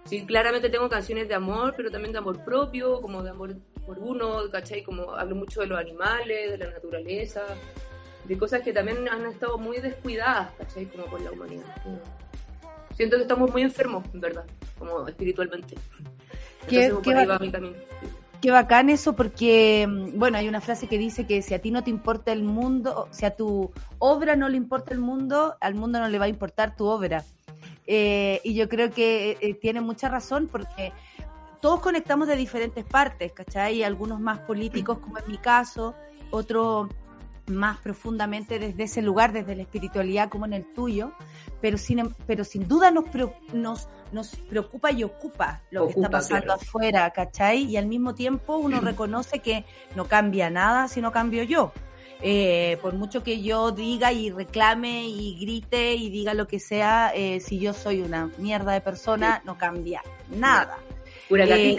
[0.04, 3.54] sí, claramente tengo canciones de amor, pero también de amor propio, como de amor
[3.84, 4.82] por uno, ¿cachai?
[4.82, 7.42] Como hablo mucho de los animales, de la naturaleza,
[8.24, 10.86] de cosas que también han estado muy descuidadas, ¿cachai?
[10.86, 11.66] Como por la humanidad
[12.96, 14.44] siento que estamos muy enfermos, en verdad,
[14.78, 15.76] como espiritualmente.
[16.62, 17.74] Entonces, ¿Qué, qué, mi camino.
[18.40, 21.70] qué bacán eso, porque, mm, bueno, hay una frase que dice que si a ti
[21.70, 25.74] no te importa el mundo, si a tu obra no le importa el mundo, al
[25.74, 27.24] mundo no le va a importar tu obra.
[27.86, 30.92] Eh, y yo creo que eh, tiene mucha razón porque
[31.60, 33.82] todos conectamos de diferentes partes, ¿cachai?
[33.82, 35.94] Algunos más políticos, como en mi caso,
[36.30, 36.88] otros
[37.46, 41.12] más profundamente desde ese lugar, desde la espiritualidad como en el tuyo,
[41.60, 43.04] pero sin, em, pero sin duda nos,
[43.52, 47.64] nos, nos preocupa y ocupa lo que está pasando afuera, ¿cachai?
[47.64, 49.64] Y al mismo tiempo uno reconoce que
[49.96, 51.72] no cambia nada si no cambio yo.
[52.24, 57.10] Eh, por mucho que yo diga y reclame y grite y diga lo que sea,
[57.14, 60.78] eh, si yo soy una mierda de persona, no cambia nada.
[61.28, 61.76] Pura eh,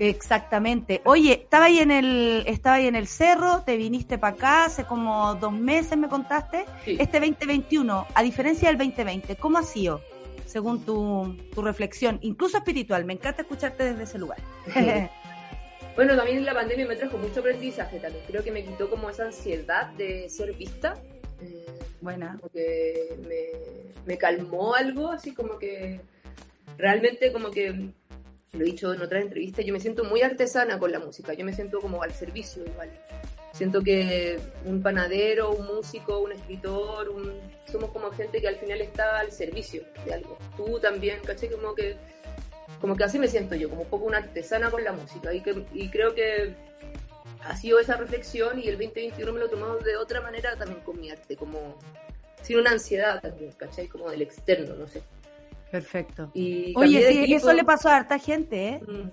[0.00, 1.02] Exactamente.
[1.04, 4.84] Oye, estaba ahí en el, estaba ahí en el cerro, te viniste para acá hace
[4.84, 6.64] como dos meses, me contaste.
[6.86, 10.00] Este 2021, a diferencia del 2020, ¿cómo ha sido?
[10.46, 13.04] Según tu, tu reflexión, incluso espiritual.
[13.04, 14.38] Me encanta escucharte desde ese lugar.
[15.96, 18.24] bueno, también la pandemia me trajo mucho aprendizaje también.
[18.26, 20.94] Creo que me quitó como esa ansiedad de ser vista.
[21.42, 21.66] Eh,
[22.00, 22.38] Buena.
[22.40, 26.00] Porque me, me calmó algo, así como que
[26.78, 27.92] realmente como que
[28.52, 31.44] lo he dicho en otras entrevistas, yo me siento muy artesana con la música, yo
[31.44, 32.90] me siento como al servicio igual.
[33.52, 37.32] siento que un panadero, un músico, un escritor, un,
[37.70, 40.36] somos como gente que al final está al servicio de algo.
[40.56, 41.96] Tú también, caché, como que,
[42.80, 45.32] como que así me siento yo, como un poco una artesana con la música.
[45.32, 46.54] Y, que, y creo que
[47.42, 50.80] ha sido esa reflexión y el 2021 me lo he tomado de otra manera también
[50.80, 51.78] con mi arte, como
[52.42, 53.86] sin una ansiedad también, ¿cachai?
[53.86, 55.02] Como del externo, no sé.
[55.70, 56.30] Perfecto.
[56.34, 58.80] Y Oye, sí, eso le pasó a harta gente, ¿eh?
[58.86, 59.10] Mm.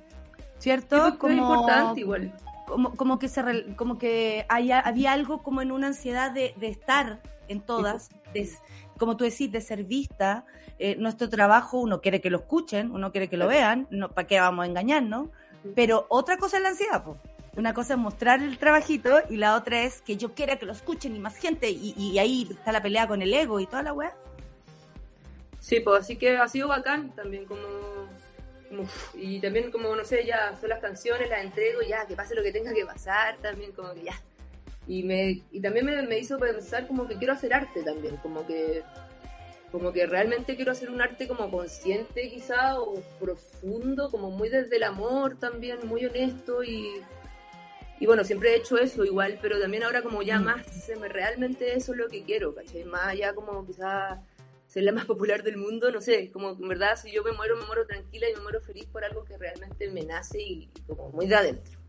[0.57, 1.01] ¿Cierto?
[1.01, 1.33] Pues, como...
[1.33, 2.33] importante igual
[2.67, 6.67] como, como que se como que haya, había algo como en una ansiedad de, de
[6.67, 8.49] estar en todas, de,
[8.97, 10.45] como tú decís, de ser vista.
[10.77, 14.27] Eh, nuestro trabajo, uno quiere que lo escuchen, uno quiere que lo vean, no, ¿para
[14.27, 15.29] qué vamos a engañarnos?
[15.75, 17.17] Pero otra cosa es la ansiedad, pues.
[17.55, 20.73] Una cosa es mostrar el trabajito y la otra es que yo quiera que lo
[20.73, 23.81] escuchen y más gente y, y ahí está la pelea con el ego y toda
[23.81, 24.15] la weá.
[25.67, 27.59] Sí, pues así que ha sido bacán también como
[29.13, 32.43] y también como, no sé, ya son las canciones, las entrego, ya, que pase lo
[32.43, 34.21] que tenga que pasar, también como que ya.
[34.87, 38.47] Y, me, y también me, me hizo pensar como que quiero hacer arte también, como
[38.47, 38.81] que
[39.69, 44.77] como que realmente quiero hacer un arte como consciente quizá o profundo, como muy desde
[44.77, 47.01] el amor también, muy honesto y,
[47.99, 50.43] y bueno, siempre he hecho eso igual, pero también ahora como ya mm.
[50.45, 50.65] más,
[51.09, 52.85] realmente eso es lo que quiero, ¿cachai?
[52.85, 54.21] Más allá como quizá
[54.77, 57.57] ser la más popular del mundo, no sé, como en verdad si yo me muero,
[57.57, 61.09] me muero tranquila y me muero feliz por algo que realmente me nace y como
[61.09, 61.79] muy de adentro.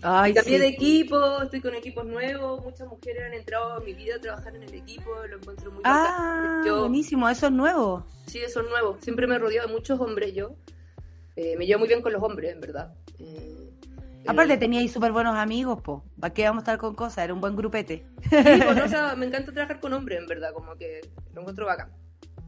[0.00, 3.92] Ay, y cambié de equipo, estoy con equipos nuevos, muchas mujeres han entrado a mi
[3.92, 8.06] vida a trabajar en el equipo, lo encuentro muy Ah, buenísimo, eso es nuevo.
[8.26, 8.96] Sí, eso es nuevo.
[9.02, 10.56] Siempre me he rodeado de muchos hombres yo.
[11.36, 12.94] Eh, me llevo muy bien con los hombres, en verdad.
[13.18, 13.70] Eh,
[14.26, 16.02] Aparte teníais súper buenos amigos, po.
[16.18, 17.18] ¿Para qué vamos a estar con cosas?
[17.24, 18.06] Era un buen grupete.
[18.30, 18.36] Sí,
[18.84, 21.02] o sea, me encanta trabajar con hombres, en verdad, como que
[21.34, 21.92] lo encuentro bacán.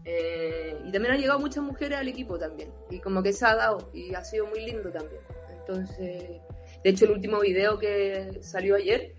[0.09, 2.73] Eh, y también han llegado muchas mujeres al equipo también.
[2.91, 5.21] Y como que se ha dado y ha sido muy lindo también.
[5.59, 6.41] Entonces,
[6.85, 9.15] de hecho el último video que salió ayer,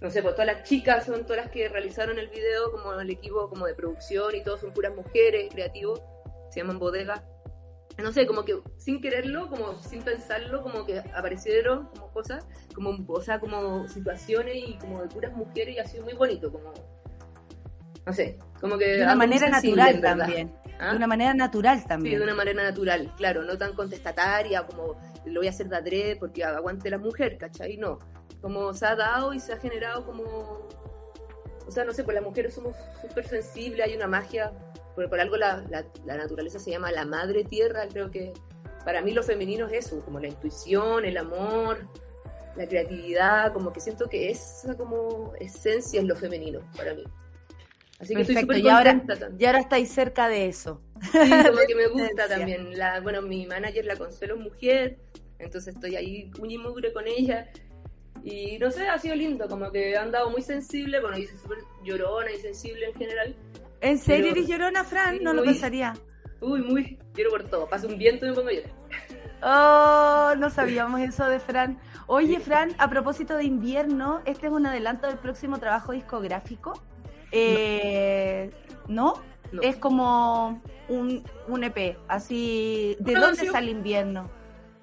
[0.00, 3.10] no sé, pues todas las chicas son todas las que realizaron el video, como el
[3.10, 6.00] equipo como de producción y todos son puras mujeres, creativos,
[6.50, 7.22] se llaman bodegas.
[7.98, 12.96] No sé, como que sin quererlo, como sin pensarlo, como que aparecieron como cosas, como,
[13.06, 16.72] o sea, como situaciones y como de puras mujeres y ha sido muy bonito, como
[18.06, 18.86] no sé, como que...
[18.96, 20.52] De una manera natural también.
[20.78, 20.90] ¿Ah?
[20.90, 22.14] De una manera natural también.
[22.14, 25.76] Sí, de una manera natural, claro, no tan contestataria como lo voy a hacer de
[25.76, 27.76] adrede porque aguante la mujer, ¿cachai?
[27.76, 27.98] No,
[28.40, 30.68] como se ha dado y se ha generado como...
[31.64, 34.52] O sea, no sé, pues las mujeres somos súper sensibles, hay una magia,
[34.96, 38.32] por, por algo la, la, naturaleza se llama la madre tierra, creo que
[38.84, 41.86] para mí lo femenino es eso, como la intuición, el amor,
[42.56, 47.04] la creatividad, como que siento que esa como esencia es lo femenino para mí.
[48.02, 49.00] Así que estoy y ahora,
[49.38, 50.82] y ahora estáis cerca de eso.
[51.12, 52.76] Sí, como que me gusta también.
[52.76, 54.98] La, bueno, mi manager, la Consuelo, mujer,
[55.38, 57.48] entonces estoy ahí muy mugre con ella.
[58.24, 61.58] Y no sé, ha sido lindo, como que han dado muy sensible, bueno, dice súper
[61.84, 63.36] llorona y sensible en general.
[63.80, 65.22] ¿En serio eres llorona, Fran?
[65.22, 65.94] no lo pensaría.
[66.40, 67.68] Uy, muy, quiero por todo.
[67.68, 68.72] Pasa un viento y me pongo a llorar.
[69.44, 71.78] Oh, no sabíamos eso de Fran.
[72.08, 76.74] Oye, Fran, a propósito de invierno, este es un adelanto del próximo trabajo discográfico.
[77.32, 78.50] Eh,
[78.88, 79.14] ¿no?
[79.62, 82.96] Es como un, un EP, así.
[83.00, 84.30] ¿De dónde sale invierno?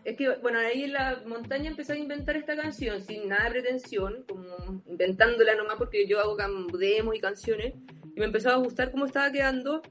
[0.04, 3.52] Es que, bueno, ahí en la montaña empecé a inventar esta canción sin nada de
[3.52, 6.38] pretensión, como inventándola nomás porque yo hago
[6.78, 7.76] demos y canciones,
[8.16, 9.82] y me empezó a gustar cómo estaba quedando,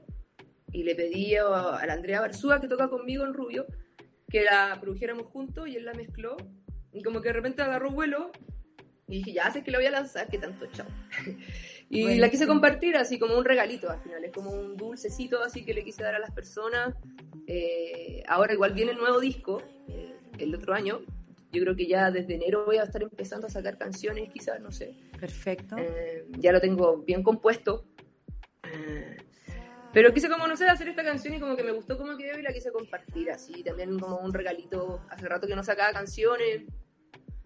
[0.71, 1.45] y le pedí a,
[1.85, 3.65] la Andrea Barzúa, que toca conmigo en Rubio,
[4.29, 6.35] que la produjéramos juntos, y él la mezcló,
[6.91, 8.31] y como que de repente agarró vuelo,
[9.09, 10.85] y dije, ya sé que la voy a lanzar, que tanto chao.
[11.89, 15.65] y la quise compartir así como un regalito al final, es como un dulcecito así
[15.65, 16.93] que le quise dar a las personas.
[17.47, 21.01] Eh, ahora igual viene el nuevo disco, eh, el otro año.
[21.51, 24.71] Yo creo que ya desde enero voy a estar empezando a sacar canciones, quizás, no
[24.71, 24.93] sé.
[25.19, 25.75] Perfecto.
[25.79, 27.85] Eh, ya lo tengo bien compuesto.
[29.91, 32.37] pero quise como, no sé, hacer esta canción y como que me gustó como quedó
[32.37, 33.63] y la quise compartir así.
[33.63, 35.01] También como un regalito.
[35.09, 36.65] Hace rato que no sacaba canciones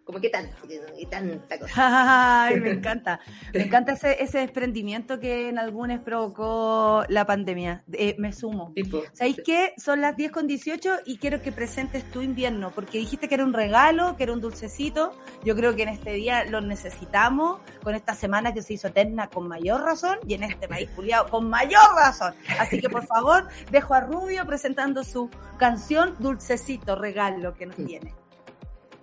[0.03, 1.73] como que tanto, que tanta cosa.
[2.45, 3.19] Ay, me encanta.
[3.53, 7.83] Me encanta ese, ese desprendimiento que en algunos provocó la pandemia.
[7.93, 8.73] Eh, me sumo.
[9.13, 9.73] ¿Sabéis qué?
[9.77, 13.45] Son las 10 con 18 y quiero que presentes tu invierno, porque dijiste que era
[13.45, 15.17] un regalo, que era un dulcecito.
[15.43, 19.29] Yo creo que en este día lo necesitamos, con esta semana que se hizo eterna
[19.29, 22.33] con mayor razón y en este país culiado con mayor razón.
[22.59, 28.22] Así que por favor, dejo a Rubio presentando su canción Dulcecito, regalo que nos tiene.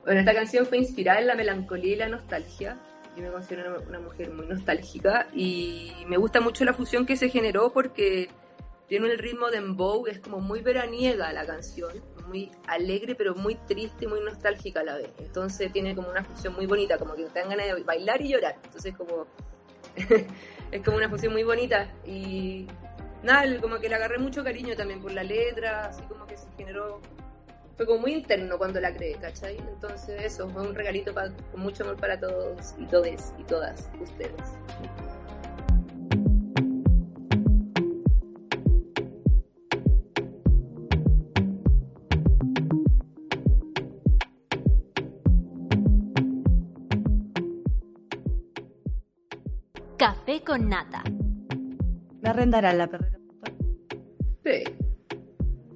[0.04, 2.78] Bueno, esta canción fue inspirada en la melancolía y la nostalgia.
[3.16, 7.28] Yo me considero una, mujer muy nostálgica y me gusta mucho la fusión que se
[7.28, 8.28] generó porque
[8.88, 11.92] tiene el ritmo de embow, es como muy veraniega la canción,
[12.26, 15.10] muy alegre, pero muy triste, muy nostálgica a la vez.
[15.18, 18.28] Entonces tiene como una función muy bonita, como que te dan ganas de bailar y
[18.28, 18.56] llorar.
[18.64, 19.26] Entonces como
[20.72, 22.66] es como una función muy bonita y
[23.22, 26.48] nada, como que le agarré mucho cariño también por la letra, así como que se
[26.56, 27.00] generó
[27.76, 29.56] fue como muy interno cuando la creé, ¿cachai?
[29.56, 34.34] Entonces eso, fue un regalito con mucho amor para todos y todes y todas ustedes.
[50.00, 51.02] Café con nata.
[52.22, 53.18] ¿La arrendará la perrera?
[54.42, 54.79] Sí.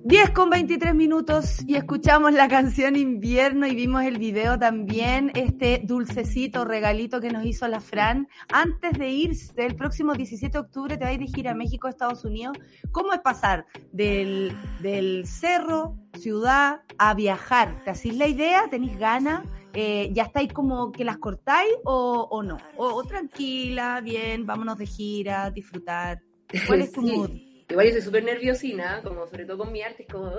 [0.06, 5.80] 10 con 23 minutos y escuchamos la canción Invierno y vimos el video también, este
[5.82, 8.28] dulcecito regalito que nos hizo la Fran.
[8.52, 12.22] Antes de irse, el próximo 17 de octubre te va a dirigir a México, Estados
[12.26, 12.58] Unidos.
[12.92, 17.82] ¿Cómo es pasar del, del cerro, ciudad, a viajar?
[17.84, 18.68] ¿Te hacís la idea?
[18.68, 19.42] ¿Tenés ganas?
[19.72, 22.58] eh, ya estáis como que las cortáis o, no?
[22.76, 26.22] O, tranquila, bien, vámonos de gira, disfrutar.
[26.66, 27.30] ¿Cuál es tu mood?
[27.68, 30.30] Igual yo soy súper nerviosina, como sobre todo con mi arte, es como...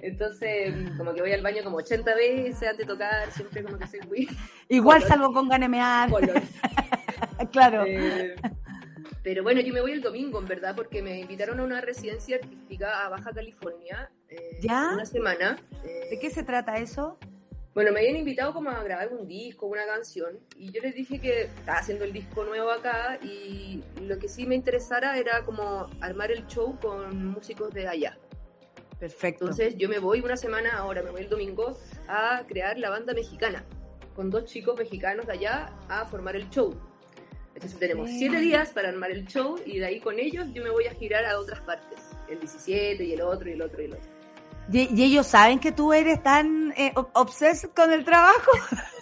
[0.00, 3.86] entonces, como que voy al baño como 80 veces antes de tocar, siempre como que
[3.86, 4.28] soy muy...
[4.68, 6.10] Igual salgo con ganemear.
[7.52, 7.84] claro.
[7.86, 8.34] Eh,
[9.22, 12.36] pero bueno, yo me voy el domingo, en verdad, porque me invitaron a una residencia
[12.36, 14.10] artística a Baja California.
[14.28, 14.90] Eh, ¿Ya?
[14.94, 15.58] Una semana.
[15.82, 17.18] ¿De qué se trata eso?
[17.74, 21.18] Bueno, me habían invitado como a grabar un disco, una canción, y yo les dije
[21.18, 25.88] que estaba haciendo el disco nuevo acá y lo que sí me interesara era como
[26.02, 28.18] armar el show con músicos de allá.
[29.00, 29.46] Perfecto.
[29.46, 33.14] Entonces yo me voy una semana, ahora me voy el domingo, a crear la banda
[33.14, 33.64] mexicana,
[34.14, 36.78] con dos chicos mexicanos de allá a formar el show.
[37.54, 40.70] Entonces tenemos siete días para armar el show y de ahí con ellos yo me
[40.70, 43.86] voy a girar a otras partes, el 17 y el otro y el otro y
[43.86, 44.11] el otro.
[44.70, 46.92] ¿Y, ellos saben que tú eres tan eh,
[47.74, 48.50] con el trabajo?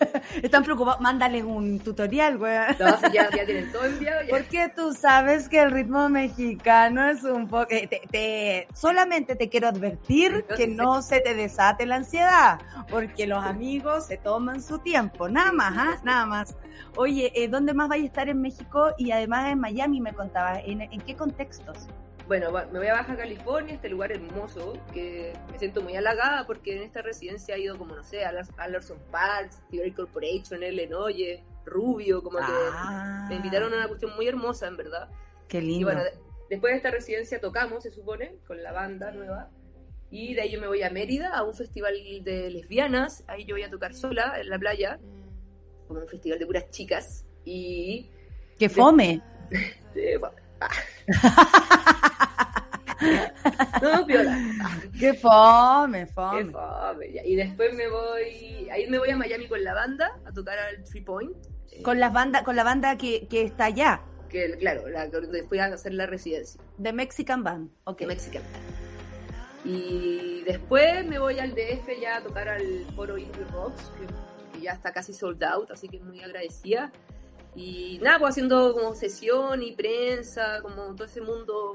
[0.42, 1.00] Están preocupados.
[1.00, 2.56] Mándales un tutorial, güey.
[2.78, 4.22] No, ya, tienen todo enviado.
[4.30, 7.66] Porque tú sabes que el ritmo mexicano es un poco...
[7.70, 12.58] Eh, te, solamente te quiero advertir que no se te desate la ansiedad,
[12.90, 15.28] porque los amigos se toman su tiempo.
[15.28, 16.00] Nada más, ¿ah?
[16.04, 16.56] Nada más.
[16.96, 18.92] Oye, eh, ¿dónde más vais a estar en México?
[18.96, 20.61] Y además en Miami me contabas.
[20.64, 21.88] ¿En, en qué contextos?
[22.31, 26.76] Bueno, me voy a Baja California, este lugar hermoso, que me siento muy halagada porque
[26.76, 31.43] en esta residencia ha ido como, no sé, a Larson Parks, Theory Corporation, Ellen Oye,
[31.64, 33.26] Rubio, como que ah.
[33.28, 35.09] me invitaron a una cuestión muy hermosa, en verdad.
[35.49, 35.81] Qué lindo.
[35.81, 36.03] Y bueno,
[36.49, 39.51] después de esta residencia tocamos, se supone, con la banda nueva.
[40.09, 43.24] Y de ahí yo me voy a Mérida, a un festival de lesbianas.
[43.26, 45.01] Ahí yo voy a tocar sola en la playa,
[45.89, 47.26] como un festival de puras chicas.
[47.45, 48.09] Y...
[48.57, 49.20] ¡Qué fome!
[53.82, 54.38] no, piola.
[54.98, 56.44] Qué fome, fome.
[56.44, 57.06] Qué fome.
[57.24, 60.84] Y después me voy, ahí me voy a Miami con la banda a tocar al
[60.84, 61.36] Three Point.
[61.82, 64.02] Con la banda, con la banda que, que está allá.
[64.28, 65.08] Que, claro, la,
[65.48, 66.61] fui a hacer la residencia.
[66.78, 68.02] De Mexican Band, ok.
[68.02, 68.90] Mexican Band.
[69.64, 74.64] Y después me voy al DF ya a tocar al foro Indie Rocks, que, que
[74.64, 76.92] ya está casi sold out, así que muy agradecida.
[77.55, 81.72] Y nada, pues haciendo como sesión y prensa, como todo ese mundo,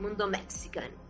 [0.00, 1.05] mundo mexicano.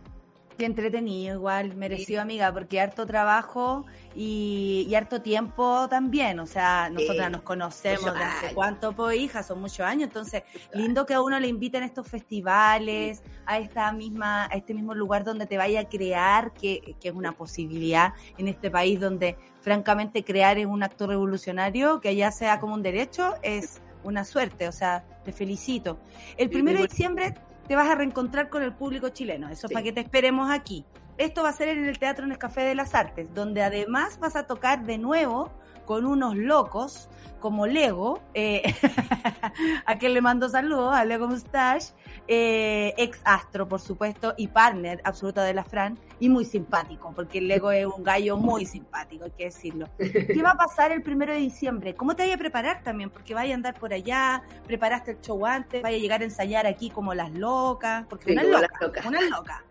[0.57, 3.85] Qué entretenido, igual, merecido, amiga, porque harto trabajo
[4.15, 6.39] y, harto tiempo también.
[6.39, 10.07] O sea, nosotras nos conocemos de hace cuánto, pues, hija, son muchos años.
[10.07, 10.41] Entonces,
[10.73, 14.95] lindo que a uno le inviten a estos festivales, a esta misma, a este mismo
[14.95, 19.37] lugar donde te vaya a crear, que, que es una posibilidad en este país donde,
[19.61, 24.67] francamente, crear es un acto revolucionario, que allá sea como un derecho, es una suerte.
[24.67, 25.99] O sea, te felicito.
[26.37, 27.35] El primero de diciembre
[27.67, 29.49] te vas a reencontrar con el público chileno.
[29.49, 30.85] Eso para que te esperemos aquí.
[31.17, 34.19] Esto va a ser en el Teatro en el Café de las Artes, donde además
[34.19, 35.51] vas a tocar de nuevo
[35.87, 37.09] con unos locos
[37.39, 38.61] como Lego, eh,
[39.85, 41.93] a quien le mando saludos, a Lego Mustache,
[42.27, 47.37] eh, ex astro, por supuesto, y partner absoluta de la Fran, y muy simpático, porque
[47.37, 49.87] el Lego es un gallo muy simpático, hay que decirlo.
[49.97, 51.95] ¿Qué va a pasar el primero de diciembre?
[51.95, 53.09] ¿Cómo te vaya a preparar también?
[53.11, 56.67] Porque vaya a andar por allá, preparaste el show antes, vaya a llegar a ensayar
[56.67, 59.63] aquí como las locas, porque una loca, una loca.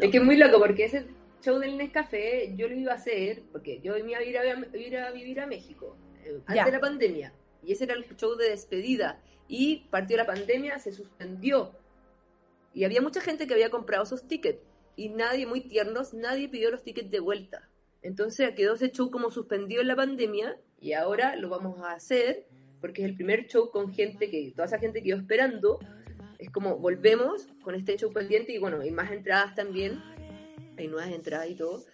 [0.00, 1.06] Es que es muy loco, porque ese
[1.40, 5.10] show del Nescafé yo lo iba a hacer, porque yo me iba a ir a,
[5.10, 7.32] vivir a México eh, antes de la pandemia,
[7.62, 11.72] y ese era el show de despedida, y partió la pandemia, se suspendió,
[12.74, 14.60] y había mucha gente que había comprado esos tickets,
[14.96, 17.68] y nadie, muy tiernos, nadie pidió los tickets de vuelta.
[18.02, 22.46] Entonces quedó ese show como suspendido en la pandemia, y ahora lo vamos a hacer,
[22.80, 25.78] porque es el primer show con gente que, toda esa gente que iba esperando,
[26.38, 30.00] es como volvemos con este show pendiente y bueno, y más entradas también
[30.78, 31.84] hay nuevas entradas y todo.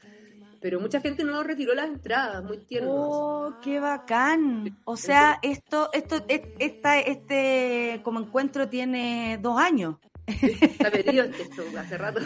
[0.61, 2.90] Pero mucha gente no retiró las entradas, muy tierno.
[2.90, 4.78] ¡Oh, qué bacán!
[4.85, 9.97] O sea, esto, esto, esta, este como encuentro tiene dos años.
[10.27, 12.20] Está pedido esto hace rato.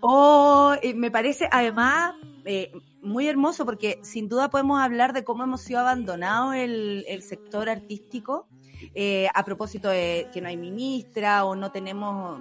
[0.00, 2.14] Oh, me parece además
[2.44, 2.72] eh,
[3.02, 7.68] muy hermoso porque sin duda podemos hablar de cómo hemos sido abandonados el, el sector
[7.68, 8.46] artístico
[8.94, 12.40] eh, a propósito de que no hay ministra o no tenemos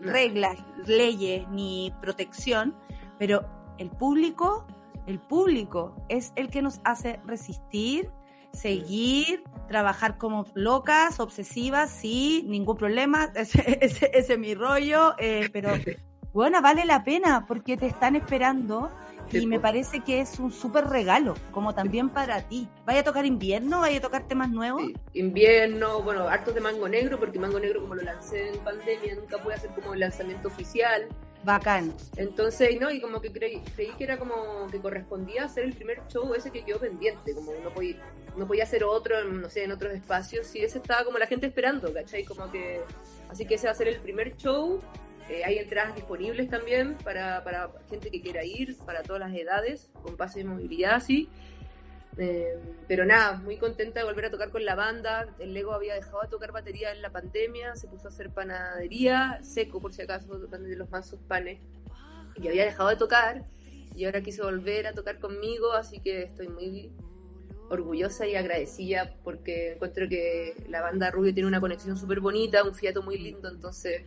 [0.00, 2.74] reglas, leyes ni protección,
[3.18, 3.44] pero
[3.78, 4.66] el público,
[5.06, 8.10] el público es el que nos hace resistir,
[8.52, 15.70] seguir, trabajar como locas, obsesivas, sí, ningún problema, ese, es mi rollo, eh, pero
[16.32, 18.90] bueno, vale la pena porque te están esperando
[19.32, 22.68] y me parece que es un súper regalo, como también para ti.
[22.84, 23.80] ¿Vaya a tocar invierno?
[23.80, 24.82] ¿Vaya a tocar temas nuevos?
[25.12, 29.38] Invierno, bueno, hartos de Mango Negro, porque Mango Negro como lo lancé en pandemia, nunca
[29.38, 31.08] pude hacer como el lanzamiento oficial.
[31.44, 31.92] Bacán.
[32.16, 32.90] Entonces, ¿no?
[32.90, 36.50] Y como que creí, creí que era como que correspondía hacer el primer show ese
[36.50, 37.96] que quedó pendiente, como no podía,
[38.36, 41.46] no podía hacer otro, no sé, en otros espacios, y ese estaba como la gente
[41.46, 42.24] esperando, ¿cachai?
[42.24, 42.80] Como que,
[43.28, 44.80] así que ese va a ser el primer show
[45.28, 50.16] eh, hay entradas disponibles también para, gente que quiera ir, para todas las edades, con
[50.16, 51.28] pase de movilidad, sí.
[52.18, 55.26] Eh, pero nada, muy contenta de volver a tocar con la banda.
[55.38, 59.40] El Lego había dejado de tocar batería en la pandemia, se puso a hacer panadería,
[59.42, 61.58] seco por si acaso, de los mansos panes,
[62.36, 63.44] y había dejado de tocar.
[63.96, 66.92] Y ahora quiso volver a tocar conmigo, así que estoy muy
[67.70, 72.74] orgullosa y agradecida porque encuentro que la banda Rubio tiene una conexión súper bonita, un
[72.74, 74.02] fiato muy lindo, entonces.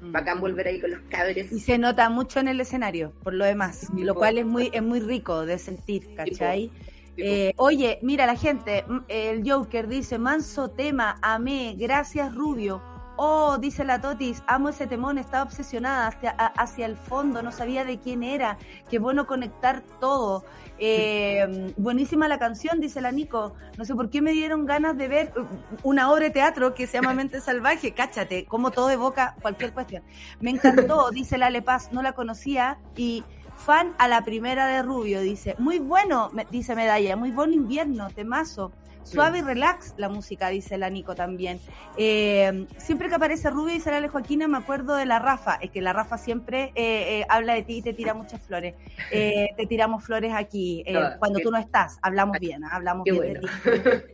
[0.00, 1.52] Bacán volver ahí con los cabres.
[1.52, 4.82] Y se nota mucho en el escenario, por lo demás, lo cual es muy, es
[4.82, 6.70] muy rico de sentir, ¿cachai?
[7.16, 12.82] Eh, oye, mira la gente, el Joker dice, manso tema, amé, gracias Rubio.
[13.22, 17.84] Oh, dice la Totis, amo ese temón, estaba obsesionada hacia, hacia el fondo, no sabía
[17.84, 18.56] de quién era.
[18.88, 20.42] Qué bueno conectar todo.
[20.78, 23.52] Eh, buenísima la canción, dice la Nico.
[23.76, 25.34] No sé por qué me dieron ganas de ver
[25.82, 27.92] una obra de teatro que se llama Mente Salvaje.
[27.92, 30.02] Cáchate, como todo evoca cualquier cuestión.
[30.40, 33.22] Me encantó, dice la Lepaz, no la conocía y
[33.54, 35.56] fan a la primera de Rubio, dice.
[35.58, 38.72] Muy bueno, dice Medalla, muy buen invierno, temazo.
[39.02, 41.60] Suave y relax la música, dice la Nico también.
[41.96, 45.54] Eh, siempre que aparece Rubio y sale Joaquina me acuerdo de la Rafa.
[45.56, 48.74] Es que la Rafa siempre eh, eh, habla de ti y te tira muchas flores.
[49.10, 50.84] te tiramos flores aquí.
[51.18, 52.70] cuando tú no estás, hablamos bien, ¿ah?
[52.72, 53.46] hablamos bien de ti.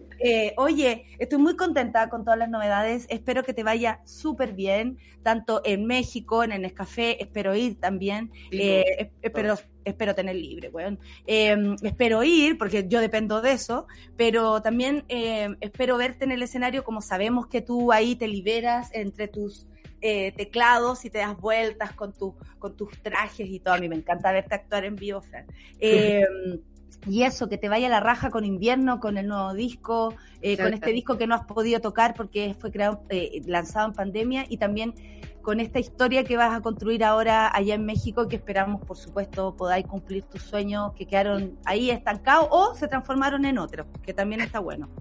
[0.19, 3.07] Eh, oye, estoy muy contenta con todas las novedades.
[3.09, 7.23] Espero que te vaya súper bien, tanto en México, en el Nescafé.
[7.23, 8.31] Espero ir también.
[8.51, 10.99] Eh, espero, espero tener libre, bueno.
[11.27, 13.87] Em, espero ir, porque yo dependo de eso,
[14.17, 18.91] pero también em, espero verte en el escenario como sabemos que tú ahí te liberas
[18.93, 19.67] entre tus
[20.03, 23.75] eh, teclados y te das vueltas con, tu, con tus trajes y todo.
[23.75, 25.47] A mí me encanta verte actuar en vivo, Fran.
[25.81, 26.61] Em,
[27.07, 30.75] y eso, que te vaya la raja con invierno, con el nuevo disco, eh, con
[30.75, 34.59] este disco que no has podido tocar porque fue creado, eh, lanzado en pandemia y
[34.59, 34.95] también
[35.43, 39.55] con esta historia que vas a construir ahora allá en México que esperamos, por supuesto,
[39.57, 44.41] podáis cumplir tus sueños que quedaron ahí estancados o se transformaron en otros, que también
[44.41, 44.89] está bueno.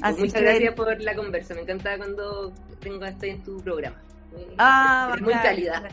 [0.00, 4.02] Pues, muchas gracias por la conversa, me encanta cuando tengo estoy en tu programa.
[4.56, 5.88] Ah, muy cálida.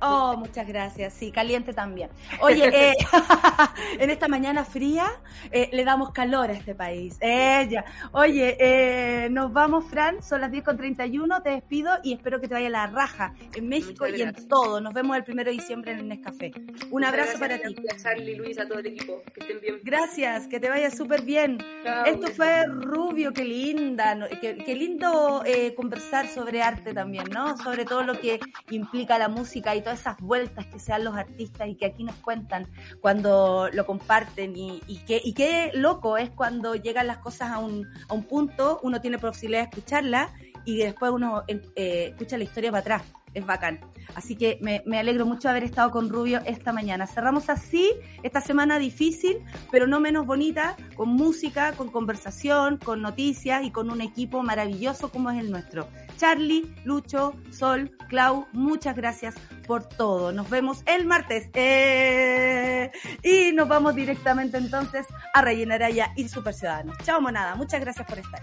[0.00, 1.14] Oh, muchas gracias.
[1.14, 2.10] Sí, caliente también.
[2.40, 2.94] Oye, eh,
[3.98, 5.06] en esta mañana fría
[5.50, 7.16] eh, le damos calor a este país.
[7.20, 7.84] Ella.
[8.12, 10.22] Oye, eh, nos vamos, Fran.
[10.22, 11.42] Son las 10 con 31.
[11.42, 14.80] Te despido y espero que te vaya la raja en México y en todo.
[14.80, 16.52] Nos vemos el primero de diciembre en el Nescafé.
[16.90, 17.74] Un abrazo para ti.
[17.74, 19.22] Gracias, Charlie, Luis, a todo el equipo.
[19.34, 19.80] Que estén bien.
[19.82, 21.58] Gracias, que te vaya súper bien.
[22.06, 24.16] Esto fue Rubio, qué linda.
[24.40, 25.42] Qué, qué lindo
[25.76, 27.56] conversar sobre arte también, ¿no?
[27.56, 28.40] Sobre todo lo que
[28.70, 32.02] implica la música y todas esas vueltas que se dan los artistas y que aquí
[32.02, 32.66] nos cuentan
[33.00, 37.58] cuando lo comparten y, y, qué, y qué loco es cuando llegan las cosas a
[37.58, 40.32] un, a un punto, uno tiene posibilidad de escucharla
[40.64, 43.02] y después uno eh, escucha la historia para atrás
[43.34, 43.80] es bacán.
[44.14, 47.06] Así que me, me, alegro mucho de haber estado con Rubio esta mañana.
[47.06, 47.90] Cerramos así
[48.22, 49.38] esta semana difícil,
[49.70, 55.10] pero no menos bonita, con música, con conversación, con noticias y con un equipo maravilloso
[55.10, 55.88] como es el nuestro.
[56.16, 59.34] Charlie, Lucho, Sol, Clau, muchas gracias
[59.66, 60.32] por todo.
[60.32, 61.50] Nos vemos el martes.
[61.54, 62.90] Eh,
[63.22, 66.96] y nos vamos directamente entonces a rellenar allá y Super Ciudadanos.
[67.04, 67.54] Chao, monada.
[67.54, 68.42] Muchas gracias por estar.